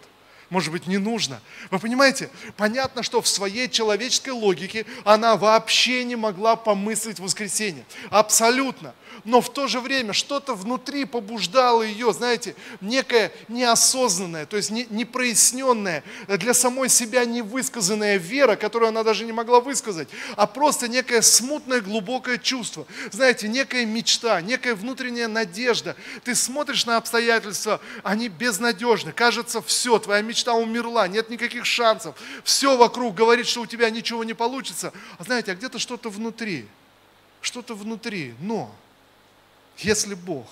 [0.51, 1.41] может быть, не нужно.
[1.71, 7.87] Вы понимаете, понятно, что в своей человеческой логике она вообще не могла помыслить воскресенье.
[8.11, 8.95] Абсолютно.
[9.25, 16.03] Но в то же время что-то внутри побуждало ее, знаете, некая неосознанная, то есть непроясненная,
[16.27, 21.81] для самой себя невысказанная вера, которую она даже не могла высказать, а просто некое смутное
[21.81, 22.85] глубокое чувство.
[23.13, 25.95] Знаете, некая мечта, некая внутренняя надежда.
[26.25, 29.13] Ты смотришь на обстоятельства, они безнадежны.
[29.13, 34.25] Кажется, все, твоя мечта умерла, нет никаких шансов, все вокруг говорит, что у тебя ничего
[34.25, 34.93] не получится.
[35.19, 36.67] А знаете, а где-то что-то внутри,
[37.41, 38.35] что-то внутри.
[38.41, 38.75] Но
[39.79, 40.47] если Бог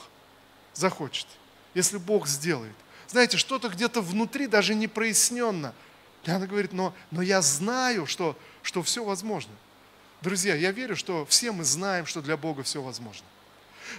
[0.74, 1.26] захочет,
[1.74, 2.74] если Бог сделает,
[3.08, 5.74] знаете, что-то где-то внутри даже не проясненно.
[6.24, 9.52] И она говорит, но, но я знаю, что, что все возможно.
[10.22, 13.26] Друзья, я верю, что все мы знаем, что для Бога все возможно.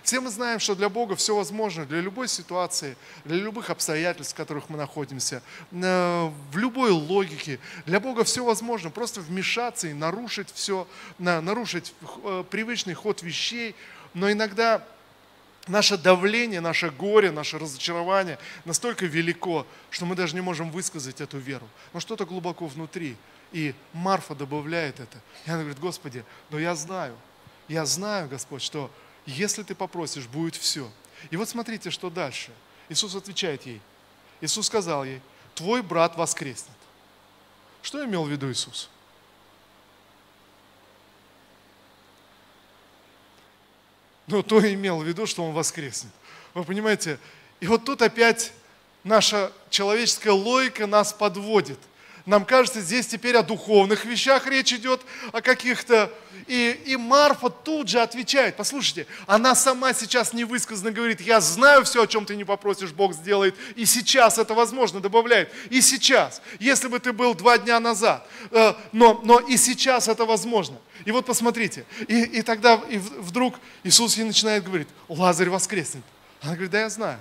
[0.04, 4.38] Все мы знаем, что для Бога все возможно, для любой ситуации, для любых обстоятельств, в
[4.38, 7.60] которых мы находимся, э, в любой логике.
[7.86, 8.90] Для Бога все возможно.
[8.90, 13.76] Просто вмешаться и нарушить все, нарушить э, привычный ход вещей.
[14.14, 14.86] Но иногда
[15.68, 21.38] наше давление, наше горе, наше разочарование настолько велико, что мы даже не можем высказать эту
[21.38, 21.68] веру.
[21.94, 23.16] Но что-то глубоко внутри.
[23.52, 25.18] И Марфа добавляет это.
[25.46, 27.16] И она говорит, Господи, но я знаю,
[27.68, 28.90] я знаю, Господь, что
[29.26, 30.90] если ты попросишь, будет все.
[31.30, 32.52] И вот смотрите, что дальше.
[32.90, 33.82] Иисус отвечает ей.
[34.40, 35.22] Иисус сказал ей,
[35.54, 36.76] твой брат воскреснет.
[37.82, 38.90] Что имел в виду Иисус?
[44.32, 46.12] Ну, то имел в виду, что он воскреснет.
[46.54, 47.20] Вы понимаете?
[47.60, 48.54] И вот тут опять
[49.04, 51.78] наша человеческая логика нас подводит.
[52.26, 55.02] Нам кажется, здесь теперь о духовных вещах речь идет,
[55.34, 56.12] о каких-то...
[56.48, 62.04] И, и Марфа тут же отвечает, послушайте, она сама сейчас невысказанно говорит, я знаю все,
[62.04, 66.88] о чем ты не попросишь, Бог сделает, и сейчас это возможно, добавляет, и сейчас, если
[66.88, 70.78] бы ты был два дня назад, э, но, но и сейчас это возможно.
[71.06, 76.04] И вот посмотрите, и, и тогда и вдруг Иисус ей начинает говорить, Лазарь воскреснет.
[76.42, 77.20] Она говорит, да я знаю,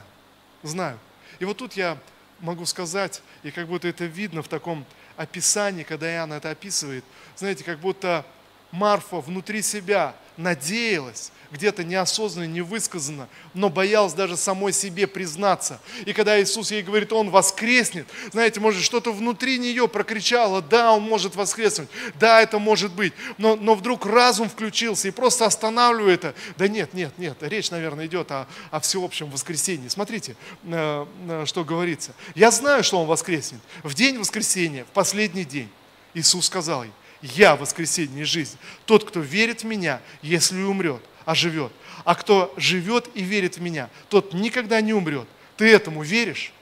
[0.63, 0.99] знаю.
[1.39, 1.99] И вот тут я
[2.41, 4.85] могу сказать, и как будто это видно в таком
[5.17, 7.05] описании, когда Иоанн это описывает,
[7.37, 8.25] знаете, как будто
[8.71, 15.81] Марфа внутри себя надеялась, где-то неосознанно, невысказанно, но боялась даже самой себе признаться.
[16.07, 21.03] И когда Иисус ей говорит, Он воскреснет, знаете, может, что-то внутри нее прокричало, да, Он
[21.03, 21.89] может воскреснуть,
[22.19, 26.35] да, это может быть, но, но вдруг разум включился и просто останавливает это.
[26.57, 29.89] Да нет, нет, нет, речь, наверное, идет о, о всеобщем воскресении.
[29.89, 32.15] Смотрите, э, э, что говорится.
[32.35, 33.61] Я знаю, что Он воскреснет.
[33.83, 35.69] В день воскресения, в последний день,
[36.15, 36.93] Иисус сказал ей,
[37.23, 38.57] я воскресенье и жизнь.
[38.87, 41.71] Тот, кто верит в меня, если умрет, а живет.
[42.05, 45.29] А кто живет и верит в меня, тот никогда не умрет.
[45.57, 46.53] Ты этому веришь?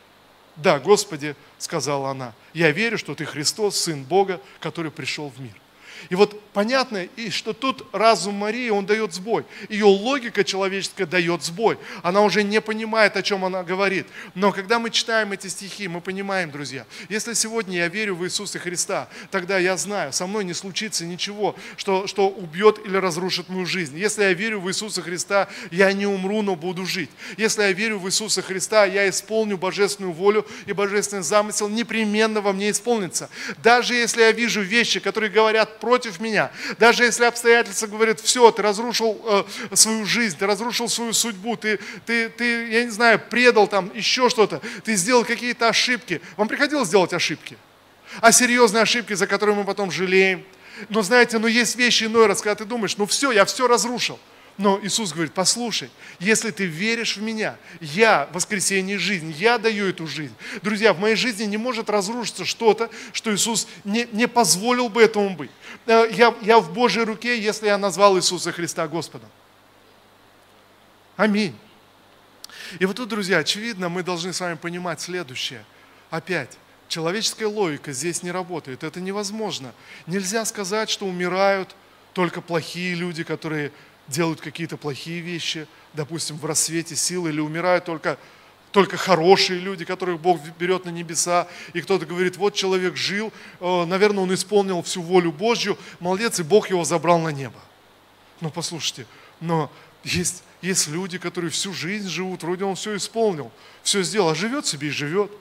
[0.57, 5.55] Да, Господи, сказала она, я верю, что Ты Христос, Сын Бога, который пришел в мир.
[6.11, 9.45] И вот понятно, и что тут разум Марии, он дает сбой.
[9.69, 11.79] Ее логика человеческая дает сбой.
[12.03, 14.07] Она уже не понимает, о чем она говорит.
[14.35, 18.59] Но когда мы читаем эти стихи, мы понимаем, друзья, если сегодня я верю в Иисуса
[18.59, 23.67] Христа, тогда я знаю, со мной не случится ничего, что, что убьет или разрушит мою
[23.67, 23.99] жизнь.
[23.99, 27.11] Если я верю в Иисуса Христа, я не умру, но буду жить.
[27.37, 32.53] Если я верю в Иисуса Христа, я исполню божественную волю и божественный замысел непременно во
[32.53, 33.29] мне исполнится.
[33.63, 36.51] Даже если я вижу вещи, которые говорят против меня.
[36.79, 41.81] Даже если обстоятельства говорят, все, ты разрушил э, свою жизнь, ты разрушил свою судьбу, ты,
[42.05, 46.21] ты, ты, я не знаю, предал там еще что-то, ты сделал какие-то ошибки.
[46.37, 47.57] Вам приходилось делать ошибки?
[48.21, 50.45] А серьезные ошибки, за которые мы потом жалеем.
[50.91, 54.19] Но знаете, но есть вещи иной раз, когда ты думаешь, ну все, я все разрушил.
[54.59, 55.89] Но Иисус говорит, послушай,
[56.19, 60.35] если ты веришь в Меня, Я воскресение и жизнь, Я даю эту жизнь.
[60.63, 65.31] Друзья, в моей жизни не может разрушиться что-то, что Иисус не, не позволил бы этому
[65.31, 65.53] быть.
[65.87, 69.29] Э, я, я в Божьей руке, если я назвал Иисуса Христа Господом.
[71.17, 71.57] Аминь.
[72.81, 75.65] И вот тут, друзья, очевидно, мы должны с вами понимать следующее.
[76.11, 78.83] Опять, человеческая логика здесь не работает.
[78.83, 79.73] Это невозможно.
[80.09, 81.77] Нельзя сказать, что умирают
[82.13, 83.71] только плохие люди, которые
[84.09, 88.19] делают какие-то плохие вещи, допустим, в рассвете силы, или умирают только,
[88.73, 93.85] только хорошие люди, которых Бог берет на небеса, и кто-то говорит, вот человек жил, э,
[93.85, 97.61] наверное, он исполнил всю волю Божью, молодец, и Бог его забрал на небо.
[98.41, 99.07] Ну, послушайте,
[99.41, 99.71] но
[100.05, 103.51] есть, есть люди, которые всю жизнь живут, вроде он все исполнил,
[103.83, 105.31] все сделал, а живет себе и живет–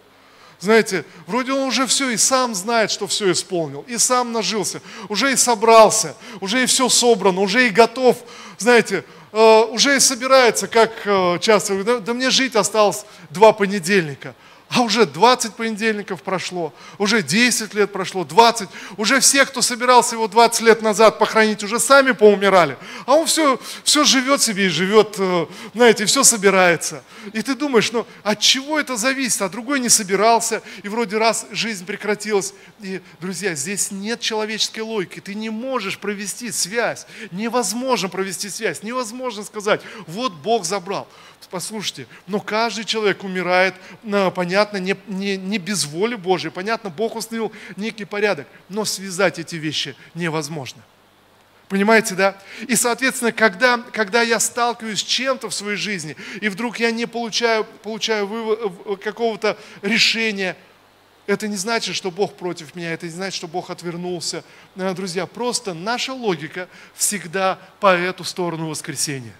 [0.60, 5.32] знаете, вроде он уже все и сам знает, что все исполнил, и сам нажился, уже
[5.32, 8.18] и собрался, уже и все собрано, уже и готов,
[8.58, 14.34] знаете, э, уже и собирается, как э, часто, да, да мне жить осталось два понедельника–
[14.70, 18.68] а уже 20 понедельников прошло, уже 10 лет прошло, 20.
[18.97, 22.78] Уже все, кто собирался его 20 лет назад похоронить, уже сами поумирали.
[23.05, 27.01] А он все, все живет себе и живет, э, знаете, все собирается.
[27.32, 29.41] И ты думаешь, ну от чего это зависит?
[29.41, 32.53] А другой не собирался, и вроде раз жизнь прекратилась.
[32.82, 35.22] И, друзья, здесь нет человеческой логики.
[35.22, 37.05] Ты не можешь провести связь.
[37.32, 38.84] Невозможно провести связь.
[38.84, 41.07] Невозможно сказать, вот Бог забрал.
[41.49, 43.74] Послушайте, но каждый человек умирает,
[44.36, 49.55] понятно, не, не, не без воли Божьей, понятно, Бог установил некий порядок, но связать эти
[49.55, 50.82] вещи невозможно.
[51.70, 52.38] Понимаете, да?
[52.68, 57.05] И, соответственно, когда, когда я сталкиваюсь с чем-то в своей жизни, и вдруг я не
[57.05, 60.55] получаю, получаю какого-то решения,
[61.26, 64.45] это не значит, что Бог против меня, это не значит, что Бог отвернулся.
[64.78, 69.34] Э, друзья, просто наша логика всегда по эту сторону воскресения.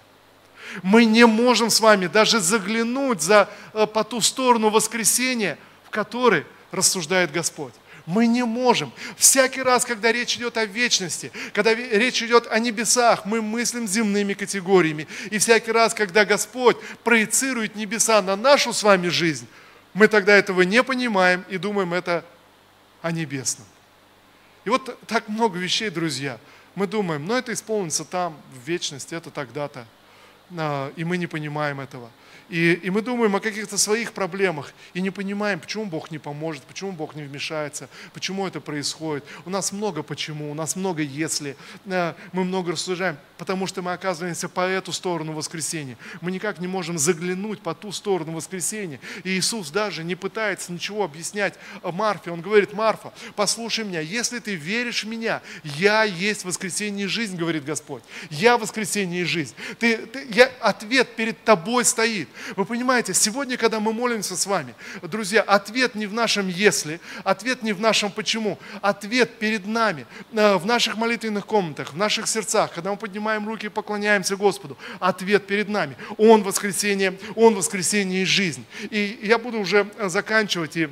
[0.82, 6.44] Мы не можем с вами даже заглянуть за, э, по ту сторону воскресения, в которой
[6.70, 7.72] рассуждает Господь.
[8.06, 8.90] Мы не можем.
[9.18, 14.32] Всякий раз, когда речь идет о вечности, когда речь идет о небесах, мы мыслим земными
[14.32, 15.06] категориями.
[15.30, 19.46] И всякий раз, когда Господь проецирует небеса на нашу с вами жизнь,
[19.92, 22.24] мы тогда этого не понимаем и думаем это
[23.02, 23.66] о небесном.
[24.64, 26.38] И вот так много вещей, друзья.
[26.74, 29.86] Мы думаем, ну это исполнится там, в вечности, это тогда-то.
[30.56, 32.10] А, и мы не понимаем этого.
[32.48, 36.62] И, и мы думаем о каких-то своих проблемах и не понимаем, почему Бог не поможет,
[36.62, 39.24] почему Бог не вмешается, почему это происходит.
[39.44, 43.92] У нас много почему, у нас много если, э, мы много рассуждаем, потому что мы
[43.92, 45.98] оказываемся по эту сторону воскресения.
[46.22, 48.98] Мы никак не можем заглянуть по ту сторону воскресения.
[49.24, 52.30] И Иисус даже не пытается ничего объяснять Марфе.
[52.30, 57.36] Он говорит, Марфа, послушай меня, если ты веришь в меня, я есть воскресение и жизнь,
[57.36, 58.02] говорит Господь.
[58.30, 59.54] Я воскресение и жизнь.
[59.78, 62.28] Ты, ты, я, ответ перед тобой стоит.
[62.56, 67.62] Вы понимаете, сегодня, когда мы молимся с вами, друзья, ответ не в нашем «если», ответ
[67.62, 72.72] не в нашем «почему», ответ перед нами, э, в наших молитвенных комнатах, в наших сердцах,
[72.72, 75.96] когда мы поднимаем руки и поклоняемся Господу, ответ перед нами.
[76.16, 78.64] Он воскресение, Он воскресение и жизнь.
[78.90, 80.88] И я буду уже заканчивать и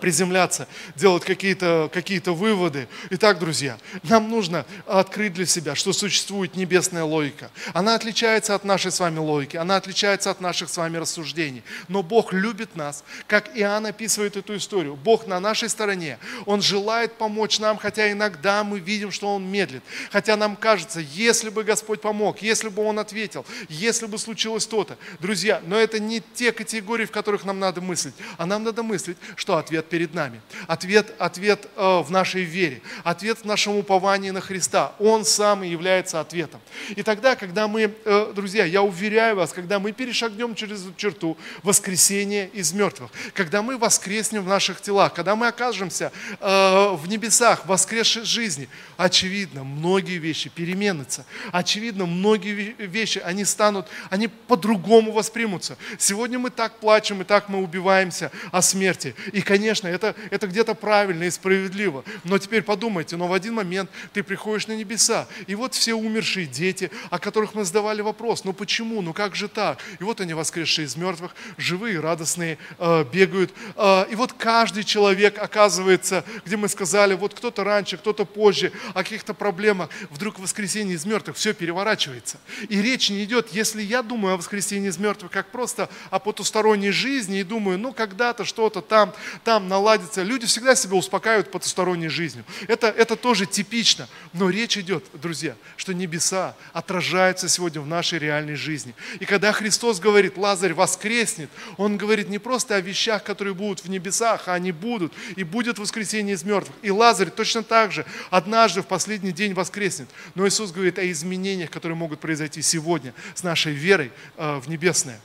[0.00, 2.88] приземляться, делать какие-то какие выводы.
[3.10, 7.50] Итак, друзья, нам нужно открыть для себя, что существует небесная логика.
[7.72, 11.62] Она отличается от нашей с вами логики, она отличается от наших с вами рассуждений.
[11.88, 14.94] Но Бог любит нас, как Иоанн описывает эту историю.
[14.94, 16.18] Бог на нашей стороне.
[16.46, 19.82] Он желает помочь нам, хотя иногда мы видим, что Он медлит.
[20.12, 24.96] Хотя нам кажется, если бы Господь помог, если бы Он ответил, если бы случилось то-то.
[25.18, 28.14] Друзья, но это не те категории, в которых нам надо мыслить.
[28.38, 30.40] А нам надо мыслить, что ответ перед нами.
[30.66, 32.82] Ответ, ответ э, в нашей вере.
[33.02, 34.92] Ответ в нашем уповании на Христа.
[34.98, 36.60] Он сам и является ответом.
[36.96, 42.46] И тогда, когда мы, э, друзья, я уверяю вас, когда мы перешагнем через черту воскресения
[42.46, 48.24] из мертвых, когда мы воскреснем в наших телах, когда мы окажемся э, в небесах, воскресшей
[48.24, 51.24] жизни, очевидно, многие вещи переменятся.
[51.52, 55.78] Очевидно, многие вещи, они станут, они по-другому воспримутся.
[55.98, 59.14] Сегодня мы так плачем и так мы убиваемся о смерти.
[59.32, 62.02] И, конечно, это, это где-то правильно и справедливо.
[62.24, 66.46] Но теперь подумайте, но в один момент ты приходишь на небеса, и вот все умершие
[66.46, 69.78] дети, о которых мы задавали вопрос, ну почему, ну как же так?
[70.00, 73.52] И вот они воскресшие из мертвых, живые, радостные, э, бегают.
[73.76, 79.04] Э, и вот каждый человек оказывается, где мы сказали, вот кто-то раньше, кто-то позже, о
[79.04, 82.38] каких-то проблемах, вдруг воскресенье из мертвых, все переворачивается.
[82.68, 86.90] И речь не идет, если я думаю о воскресенье из мертвых, как просто о потусторонней
[86.90, 89.14] жизни, и думаю, ну когда-то что-то там,
[89.44, 90.22] там наладится.
[90.22, 92.44] Люди всегда себя успокаивают потусторонней жизнью.
[92.66, 94.08] Это, это тоже типично.
[94.32, 98.94] Но речь идет, друзья, что небеса отражаются сегодня в нашей реальной жизни.
[99.20, 103.88] И когда Христос говорит, Лазарь воскреснет, Он говорит не просто о вещах, которые будут в
[103.88, 105.12] небесах, а они будут.
[105.36, 106.74] И будет воскресение из мертвых.
[106.82, 110.08] И Лазарь точно так же однажды в последний день воскреснет.
[110.34, 115.20] Но Иисус говорит о изменениях, которые могут произойти сегодня с нашей верой э, в небесное.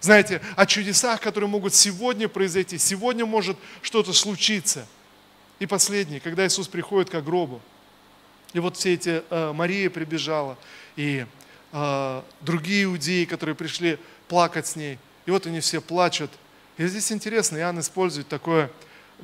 [0.00, 2.78] Знаете, о чудесах, которые могут сегодня произойти.
[2.78, 4.86] Сегодня может что-то случиться.
[5.58, 7.60] И последнее, когда Иисус приходит к гробу.
[8.52, 10.56] И вот все эти, э, Мария прибежала,
[10.96, 11.26] и
[11.72, 14.98] э, другие иудеи, которые пришли плакать с ней.
[15.26, 16.30] И вот они все плачут.
[16.78, 18.70] И здесь интересно, Иоанн использует такое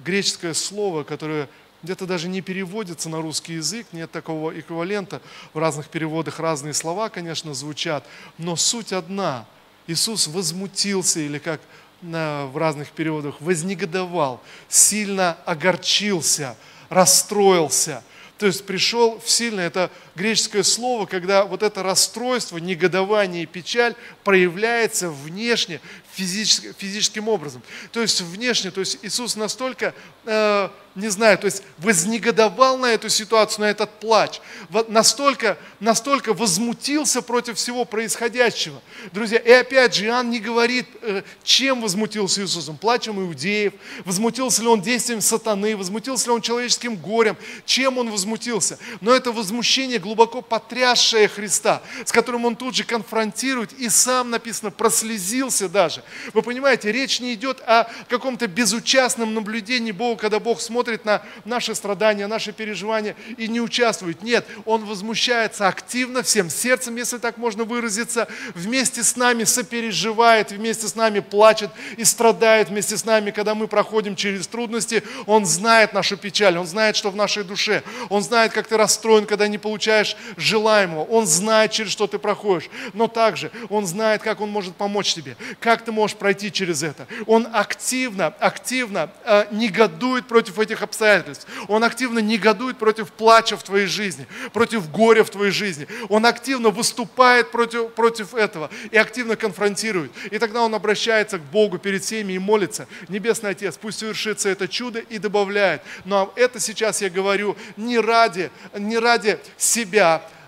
[0.04, 1.48] греческое слово, которое
[1.82, 5.22] где-то даже не переводится на русский язык, нет такого эквивалента.
[5.52, 8.04] В разных переводах разные слова, конечно, звучат,
[8.38, 9.46] но суть одна.
[9.86, 11.60] Иисус возмутился, или как
[12.02, 16.56] в разных переводах, вознегодовал, сильно огорчился,
[16.90, 18.02] расстроился.
[18.36, 23.94] То есть пришел в сильное, это греческое слово, когда вот это расстройство, негодование и печаль
[24.22, 25.80] проявляется внешне,
[26.12, 27.62] физически, физическим образом.
[27.92, 29.94] То есть внешне, то есть Иисус настолько
[30.24, 34.40] э, не знаю, то есть вознегодовал на эту ситуацию, на этот плач,
[34.88, 38.80] настолько, настолько возмутился против всего происходящего.
[39.12, 43.72] Друзья, и опять же, Иоанн не говорит, э, чем возмутился Иисусом, плачем иудеев,
[44.04, 47.36] возмутился ли он действием сатаны, возмутился ли он человеческим горем,
[47.66, 48.78] чем он возмутился.
[49.00, 54.70] Но это возмущение глубоко потрясшее Христа, с которым он тут же конфронтирует и сам, написано,
[54.70, 56.04] прослезился даже.
[56.34, 61.74] Вы понимаете, речь не идет о каком-то безучастном наблюдении Бога, когда Бог смотрит на наши
[61.74, 64.22] страдания, наши переживания и не участвует.
[64.22, 70.86] Нет, он возмущается активно, всем сердцем, если так можно выразиться, вместе с нами сопереживает, вместе
[70.86, 75.02] с нами плачет и страдает вместе с нами, когда мы проходим через трудности.
[75.24, 79.24] Он знает нашу печаль, он знает, что в нашей душе, он знает, как ты расстроен,
[79.24, 79.93] когда не получаешь
[80.36, 85.14] желаемого, он знает, через что ты проходишь, но также он знает, как он может помочь
[85.14, 87.06] тебе, как ты можешь пройти через это.
[87.26, 91.46] Он активно, активно э, негодует против этих обстоятельств.
[91.68, 95.86] Он активно негодует против плача в твоей жизни, против горя в твоей жизни.
[96.08, 100.10] Он активно выступает против, против этого и активно конфронтирует.
[100.30, 102.86] И тогда он обращается к Богу перед всеми и молится.
[103.08, 105.82] Небесный Отец, пусть совершится это чудо и добавляет.
[106.04, 109.83] Но это сейчас я говорю не ради, не ради себя,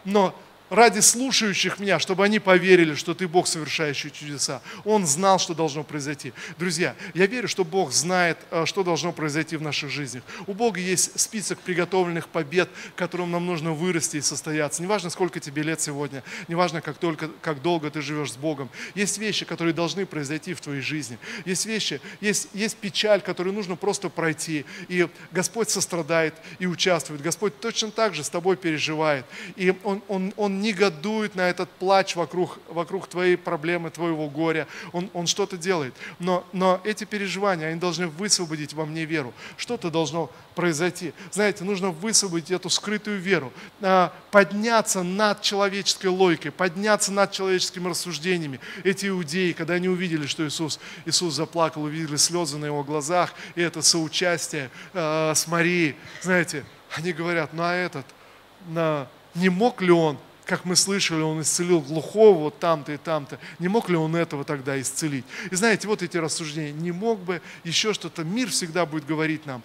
[0.05, 0.34] но
[0.71, 4.62] ради слушающих меня, чтобы они поверили, что ты Бог, совершающий чудеса.
[4.85, 6.33] Он знал, что должно произойти.
[6.59, 10.23] Друзья, я верю, что Бог знает, э, что должно произойти в наших жизнях.
[10.47, 14.83] У Бога есть список приготовленных побед, которым нам нужно вырасти и состояться.
[14.83, 18.69] Неважно, сколько тебе лет сегодня, неважно, как, только, как долго ты живешь с Богом.
[18.95, 21.19] Есть вещи, которые должны произойти в твоей жизни.
[21.45, 24.64] Есть вещи, есть, есть печаль, которую нужно просто пройти.
[24.89, 27.23] И Господь сострадает и участвует.
[27.23, 29.25] Господь точно так же с тобой переживает.
[29.57, 34.67] И Он, он, он негодует на этот плач вокруг, вокруг твоей проблемы, твоего горя.
[34.93, 35.95] Он, он что-то делает.
[36.19, 39.33] Но, но эти переживания, они должны высвободить во мне веру.
[39.57, 41.13] Что-то должно произойти.
[41.31, 43.53] Знаете, нужно высвободить эту скрытую веру,
[43.83, 48.59] а, подняться над человеческой логикой, подняться над человеческими рассуждениями.
[48.83, 53.63] Эти иудеи, когда они увидели, что Иисус, Иисус заплакал, увидели слезы на его глазах, и
[53.63, 58.07] это соучастие э, с Марией, знаете, они говорят, ну а этот,
[58.69, 63.39] на, не мог ли он как мы слышали, он исцелил глухого вот там-то и там-то.
[63.59, 65.25] Не мог ли он этого тогда исцелить?
[65.51, 66.73] И знаете, вот эти рассуждения.
[66.73, 68.23] Не мог бы еще что-то.
[68.23, 69.63] Мир всегда будет говорить нам,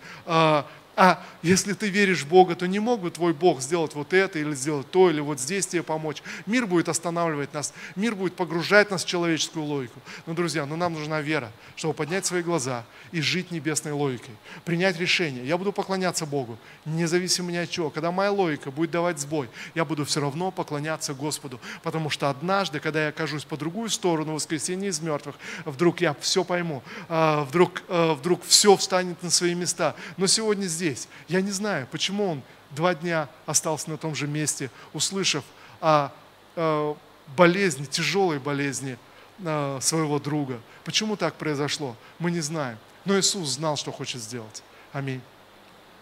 [0.96, 4.40] а, если ты веришь в Бога, то не мог бы твой Бог сделать вот это
[4.40, 6.22] или сделать то, или вот здесь тебе помочь.
[6.46, 10.00] Мир будет останавливать нас, мир будет погружать нас в человеческую логику.
[10.26, 14.36] Но, друзья, ну нам нужна вера, чтобы поднять свои глаза и жить небесной логикой.
[14.66, 15.46] Принять решение.
[15.46, 17.90] Я буду поклоняться Богу, независимо ни от чего.
[17.90, 21.60] Когда моя логика будет давать сбой, я буду все равно поклоняться Господу.
[21.84, 26.44] Потому что однажды, когда я окажусь по другую сторону воскресения из мертвых, вдруг я все
[26.44, 29.96] пойму, а, вдруг, а, вдруг все встанет на свои места.
[30.18, 31.08] Но сегодня здесь здесь.
[31.28, 35.44] Я не знаю, почему он два дня остался на том же месте, услышав
[35.80, 36.10] о,
[36.56, 36.98] о
[37.38, 38.98] болезни, тяжелой болезни
[39.40, 40.60] э, своего друга.
[40.84, 42.80] Почему так произошло, мы не знаем.
[43.06, 44.64] Но Иисус знал, что хочет сделать.
[44.92, 45.22] Аминь.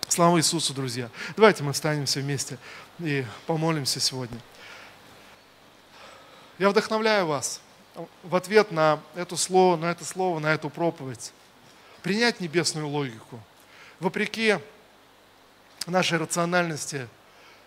[0.08, 1.10] Слава Иисусу, друзья.
[1.36, 2.58] Давайте мы встанем все вместе
[3.00, 4.40] и помолимся сегодня.
[6.58, 7.62] Я вдохновляю вас
[8.24, 11.34] в ответ на это слово, на это слово, на эту проповедь.
[12.02, 13.42] Принять небесную логику–
[14.00, 14.58] вопреки
[15.86, 17.08] нашей рациональности,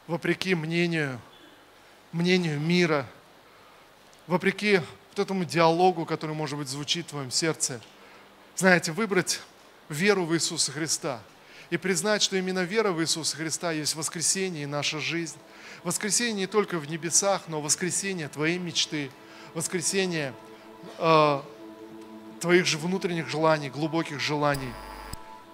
[0.07, 1.20] вопреки мнению,
[2.12, 3.07] мнению мира,
[4.26, 4.78] вопреки
[5.11, 7.80] вот этому диалогу, который, может быть, звучит в твоем сердце,
[8.57, 9.41] знаете, выбрать
[9.89, 11.20] веру в Иисуса Христа
[11.70, 15.37] и признать, что именно вера в Иисуса Христа есть воскресение и наша жизнь.
[15.85, 19.11] Воскресение не только в небесах, но воскресение твоей мечты,
[19.55, 20.33] воскресение
[20.99, 21.43] э,
[22.41, 24.72] твоих же внутренних желаний, глубоких желаний–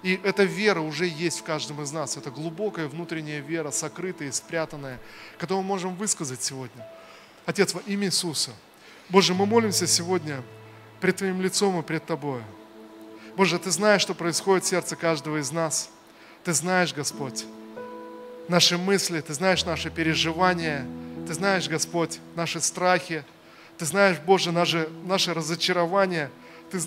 [0.02, 2.16] и эта вера уже есть в каждом из нас.
[2.16, 5.00] Это глубокая внутренняя вера, сокрытая и спрятанная,
[5.38, 6.86] которую мы можем высказать сегодня.
[7.46, 8.52] Отец, во имя Иисуса.
[9.08, 10.42] Боже, мы молимся сегодня
[11.00, 12.42] пред Твоим лицом и пред Тобой.
[13.36, 15.90] Боже, Ты знаешь, что происходит в сердце каждого из нас.
[16.44, 17.44] Ты знаешь, Господь,
[18.48, 20.86] наши мысли, Ты знаешь наши переживания,
[21.26, 23.24] Ты знаешь, Господь, наши страхи,
[23.76, 26.30] Ты знаешь, Боже, наши, наши разочарования,
[26.70, 26.80] Ты,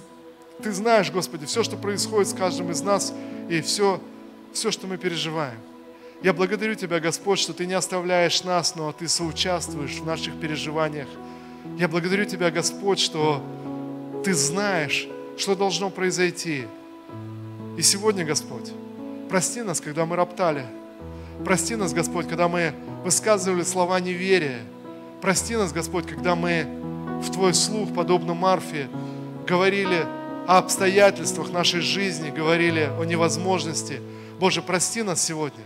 [0.61, 3.13] ты знаешь, Господи, все, что происходит с каждым из нас,
[3.49, 4.01] и все,
[4.53, 5.57] все, что мы переживаем.
[6.21, 11.07] Я благодарю Тебя, Господь, что Ты не оставляешь нас, но Ты соучаствуешь в наших переживаниях.
[11.77, 13.43] Я благодарю Тебя, Господь, что
[14.23, 15.07] Ты знаешь,
[15.37, 16.65] что должно произойти.
[17.77, 18.71] И сегодня, Господь,
[19.29, 20.65] прости нас, когда мы роптали.
[21.43, 24.59] Прости нас, Господь, когда мы высказывали слова неверия.
[25.21, 26.67] Прости нас, Господь, когда мы
[27.23, 28.87] в Твой слух, подобно Марфе,
[29.47, 30.05] говорили
[30.47, 34.01] о обстоятельствах нашей жизни, говорили о невозможности.
[34.39, 35.63] Боже, прости нас сегодня.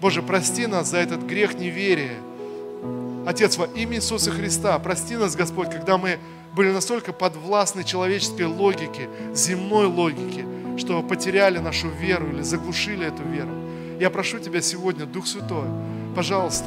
[0.00, 2.16] Боже, прости нас за этот грех неверия.
[3.26, 6.18] Отец, во имя Иисуса Христа, прости нас, Господь, когда мы
[6.54, 10.46] были настолько подвластны человеческой логике, земной логике,
[10.78, 13.50] что потеряли нашу веру или заглушили эту веру.
[14.00, 15.68] Я прошу Тебя сегодня, Дух Святой,
[16.14, 16.66] пожалуйста,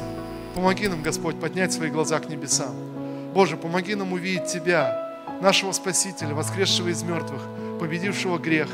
[0.54, 2.74] помоги нам, Господь, поднять свои глаза к небесам.
[3.34, 5.09] Боже, помоги нам увидеть Тебя,
[5.40, 7.42] нашего Спасителя, воскресшего из мертвых,
[7.78, 8.68] победившего грех,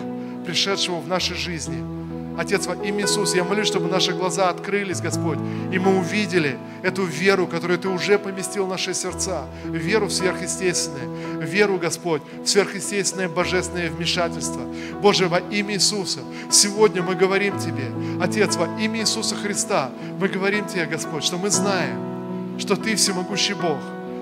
[0.44, 1.96] пришедшего в нашей жизни.
[2.38, 5.38] Отец, во имя Иисуса, я молюсь, чтобы наши глаза открылись, Господь,
[5.72, 11.40] и мы увидели эту веру, которую Ты уже поместил в наши сердца, веру в сверхъестественное,
[11.40, 14.60] веру, Господь, в сверхъестественное божественное вмешательство.
[15.00, 17.90] Боже, во имя Иисуса, сегодня мы говорим Тебе,
[18.20, 19.90] Отец, во имя Иисуса Христа,
[20.20, 23.78] мы говорим Тебе, Господь, что мы знаем, что Ты всемогущий Бог,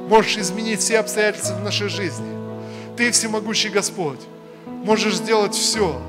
[0.08, 2.26] можешь изменить все обстоятельства в нашей жизни.
[2.96, 4.20] Ты всемогущий Господь,
[4.66, 6.00] можешь сделать все.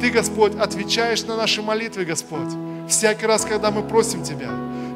[0.00, 2.52] Ты Господь, отвечаешь на наши молитвы, Господь.
[2.88, 4.50] Всякий раз, когда мы просим Тебя.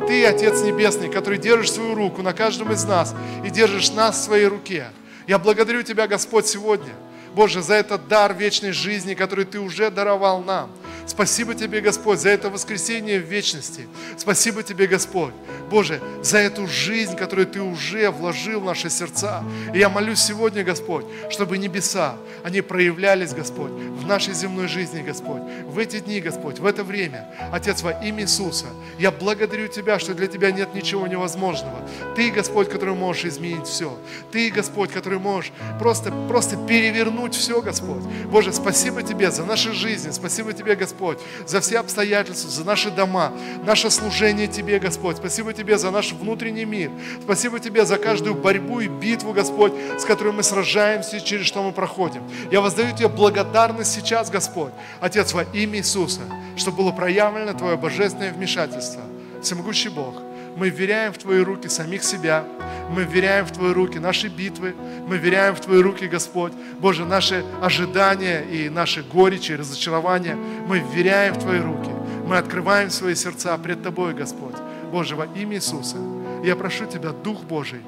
[0.06, 4.24] Ты, Отец Небесный, который держишь свою руку на каждом из нас и держишь нас в
[4.24, 4.88] своей руке.
[5.26, 6.92] Я благодарю Тебя, Господь, сегодня,
[7.34, 10.70] Боже, за этот дар вечной жизни, который Ты уже даровал нам.
[11.10, 13.88] Спасибо Тебе, Господь, за это воскресение в вечности.
[14.16, 15.34] Спасибо Тебе, Господь,
[15.68, 19.42] Боже, за эту жизнь, которую Ты уже вложил в наши сердца.
[19.74, 25.42] И я молюсь сегодня, Господь, чтобы небеса, они проявлялись, Господь, в нашей земной жизни, Господь,
[25.66, 27.26] в эти дни, Господь, в это время.
[27.50, 31.88] Отец, во имя Иисуса, я благодарю Тебя, что для Тебя нет ничего невозможного.
[32.14, 33.98] Ты, Господь, который можешь изменить все.
[34.30, 35.50] Ты, Господь, который можешь
[35.80, 38.04] просто, просто перевернуть все, Господь.
[38.26, 40.12] Боже, спасибо Тебе за наши жизни.
[40.12, 43.32] Спасибо Тебе, Господь, Господь, за все обстоятельства, за наши дома,
[43.64, 45.16] наше служение Тебе, Господь.
[45.16, 46.90] Спасибо Тебе за наш внутренний мир.
[47.22, 51.62] Спасибо Тебе за каждую борьбу и битву, Господь, с которой мы сражаемся и через что
[51.62, 52.22] мы проходим.
[52.50, 56.20] Я воздаю Тебе благодарность сейчас, Господь, Отец, во имя Иисуса,
[56.54, 59.00] чтобы было проявлено Твое божественное вмешательство.
[59.42, 60.16] Всемогущий Бог,
[60.60, 62.44] мы веряем в Твои руки самих себя,
[62.90, 64.74] мы веряем в Твои руки наши битвы,
[65.08, 66.52] мы веряем в Твои руки, Господь.
[66.78, 70.36] Боже, наши ожидания и наши горечи разочарования,
[70.68, 71.88] мы веряем в Твои руки.
[72.26, 74.56] Мы открываем свои сердца пред Тобой, Господь.
[74.92, 75.96] Боже, во имя Иисуса,
[76.44, 77.80] я прошу Тебя, Дух Божий,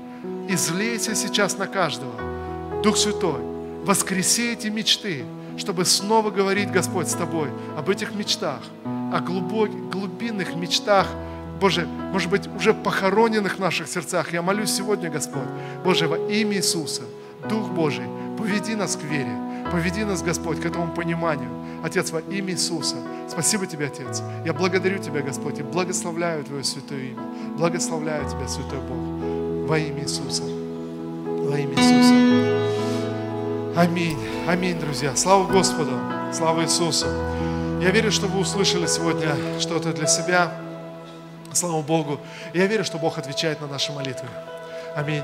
[0.49, 2.15] излейся сейчас на каждого.
[2.83, 3.43] Дух Святой,
[3.85, 5.27] воскреси эти мечты,
[5.59, 8.63] чтобы снова говорить, Господь, с Тобой об этих мечтах,
[9.13, 11.07] о глубоких, глубинных мечтах,
[11.61, 14.33] Боже, может быть, уже похороненных в наших сердцах.
[14.33, 15.49] Я молюсь сегодня, Господь,
[15.85, 17.03] Боже, во имя Иисуса,
[17.49, 18.07] Дух Божий,
[18.39, 19.37] поведи нас к вере,
[19.71, 21.51] поведи нас, Господь, к этому пониманию.
[21.85, 22.97] Отец, во имя Иисуса,
[23.29, 24.23] спасибо Тебе, Отец.
[24.45, 27.23] Я благодарю Тебя, Господь, и благословляю Твое святое имя.
[27.57, 30.43] Благословляю Тебя, Святой Бог, во имя Иисуса.
[30.45, 32.13] Во имя Иисуса.
[33.77, 34.19] Аминь.
[34.47, 35.17] Аминь, друзья.
[35.17, 35.93] Слава Господу.
[36.33, 37.07] Слава Иисусу.
[37.81, 40.53] Я верю, что вы услышали сегодня что-то для себя.
[41.53, 42.19] Слава Богу.
[42.55, 44.29] Я верю, что Бог отвечает на наши молитвы.
[44.97, 45.23] Аминь.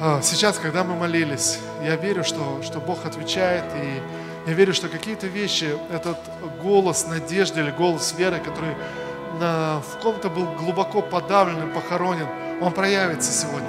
[0.00, 4.02] А, сейчас, когда мы молились, я верю, что, что Бог отвечает, и
[4.48, 6.18] я верю, что какие-то вещи, этот
[6.60, 8.74] голос надежды или голос веры, который
[9.38, 12.26] на, в ком-то был глубоко подавлен и похоронен,
[12.60, 13.68] он проявится сегодня.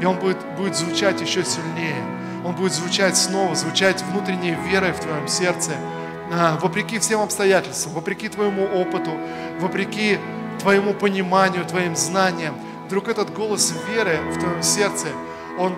[0.00, 2.02] И он будет, будет звучать еще сильнее.
[2.44, 5.72] Он будет звучать снова, звучать внутренней верой в твоем сердце,
[6.32, 9.12] а, вопреки всем обстоятельствам, вопреки твоему опыту,
[9.58, 10.18] вопреки
[10.60, 12.54] твоему пониманию, твоим знаниям.
[12.86, 15.08] Вдруг этот голос веры в твоем сердце,
[15.58, 15.74] он,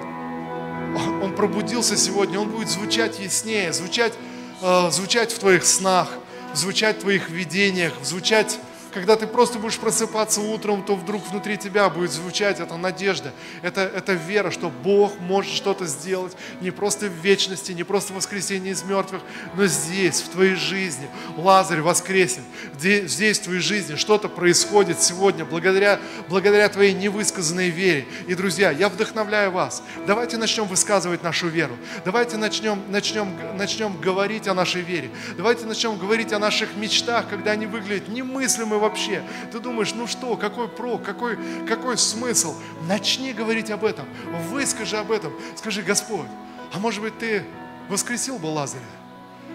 [1.22, 4.14] он пробудился сегодня, он будет звучать яснее, звучать,
[4.60, 6.08] э, звучать в твоих снах,
[6.54, 8.58] звучать в твоих видениях, звучать
[8.92, 13.32] когда ты просто будешь просыпаться утром, то вдруг внутри тебя будет звучать эта надежда,
[13.62, 18.16] это, это вера, что Бог может что-то сделать не просто в вечности, не просто в
[18.16, 19.22] воскресении из мертвых,
[19.54, 21.08] но здесь, в твоей жизни.
[21.36, 22.42] Лазарь воскресен.
[22.78, 28.06] Здесь, в твоей жизни что-то происходит сегодня благодаря, благодаря твоей невысказанной вере.
[28.26, 29.82] И, друзья, я вдохновляю вас.
[30.06, 31.76] Давайте начнем высказывать нашу веру.
[32.04, 35.10] Давайте начнем, начнем, начнем говорить о нашей вере.
[35.36, 39.22] Давайте начнем говорить о наших мечтах, когда они выглядят немыслимы вообще?
[39.50, 42.54] Ты думаешь, ну что, какой про, какой, какой смысл?
[42.86, 44.06] Начни говорить об этом,
[44.50, 45.32] выскажи об этом.
[45.56, 46.26] Скажи, Господь,
[46.72, 47.44] а может быть ты
[47.88, 48.82] воскресил бы Лазаря?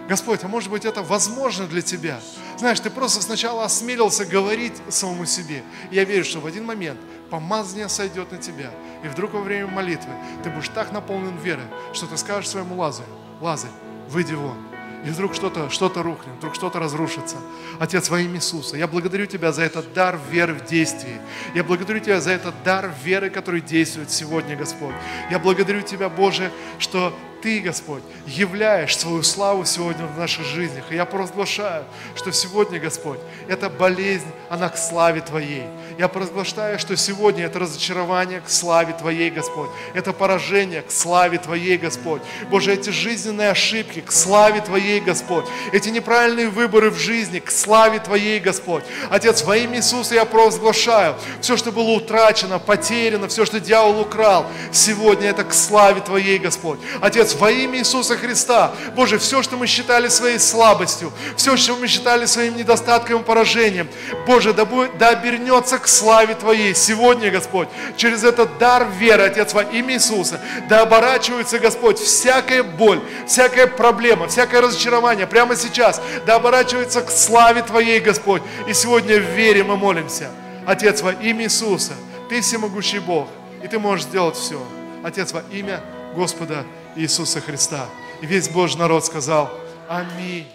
[0.08, 2.18] Господь, а может быть это возможно для тебя?
[2.56, 5.62] Знаешь, ты просто сначала осмелился говорить самому себе.
[5.90, 6.98] я верю, что в один момент
[7.30, 8.70] помазание сойдет на тебя.
[9.04, 10.10] И вдруг во время молитвы
[10.42, 13.08] ты будешь так наполнен верой, что ты скажешь своему Лазарю,
[13.40, 13.70] Лазарь,
[14.08, 14.67] выйди вон
[15.04, 17.36] и вдруг что-то что рухнет, вдруг что-то разрушится.
[17.78, 21.20] Отец, во имя Иисуса, я благодарю Тебя за этот дар веры в действии.
[21.54, 24.94] Я благодарю Тебя за этот дар веры, который действует сегодня, Господь.
[25.30, 30.84] Я благодарю Тебя, Боже, что ты, Господь, являешь свою славу сегодня в наших жизнях.
[30.90, 31.84] И я провозглашаю,
[32.14, 33.18] что сегодня, Господь,
[33.48, 35.64] эта болезнь, она к славе Твоей.
[35.98, 39.70] Я провозглашаю, что сегодня это разочарование к славе Твоей, Господь.
[39.94, 42.22] Это поражение к славе Твоей, Господь.
[42.50, 45.44] Боже, эти жизненные ошибки к славе Твоей, Господь.
[45.72, 48.84] Эти неправильные выборы в жизни к славе Твоей, Господь.
[49.10, 54.46] Отец, во имя Иисуса я провозглашаю, все, что было утрачено, потеряно, все, что дьявол украл,
[54.72, 56.78] сегодня это к славе Твоей, Господь.
[57.00, 61.76] Отец, Отец, во имя Иисуса Христа, Боже, все, что мы считали своей слабостью, все, что
[61.76, 63.88] мы считали своим недостатком и поражением,
[64.26, 69.52] Боже, да, будет, да обернется к славе Твоей сегодня, Господь, через этот дар веры, Отец,
[69.52, 76.36] во имя Иисуса, да оборачивается, Господь, всякая боль, всякая проблема, всякое разочарование прямо сейчас, да
[76.36, 78.42] оборачивается к славе Твоей, Господь.
[78.66, 80.30] И сегодня в вере мы молимся.
[80.66, 81.92] Отец, во имя Иисуса,
[82.30, 83.28] Ты всемогущий Бог,
[83.62, 84.62] и Ты можешь сделать все.
[85.04, 85.82] Отец, во имя
[86.14, 86.64] Господа
[86.98, 87.86] Иисуса Христа.
[88.20, 89.50] И весь Божий народ сказал
[89.88, 90.46] Аминь.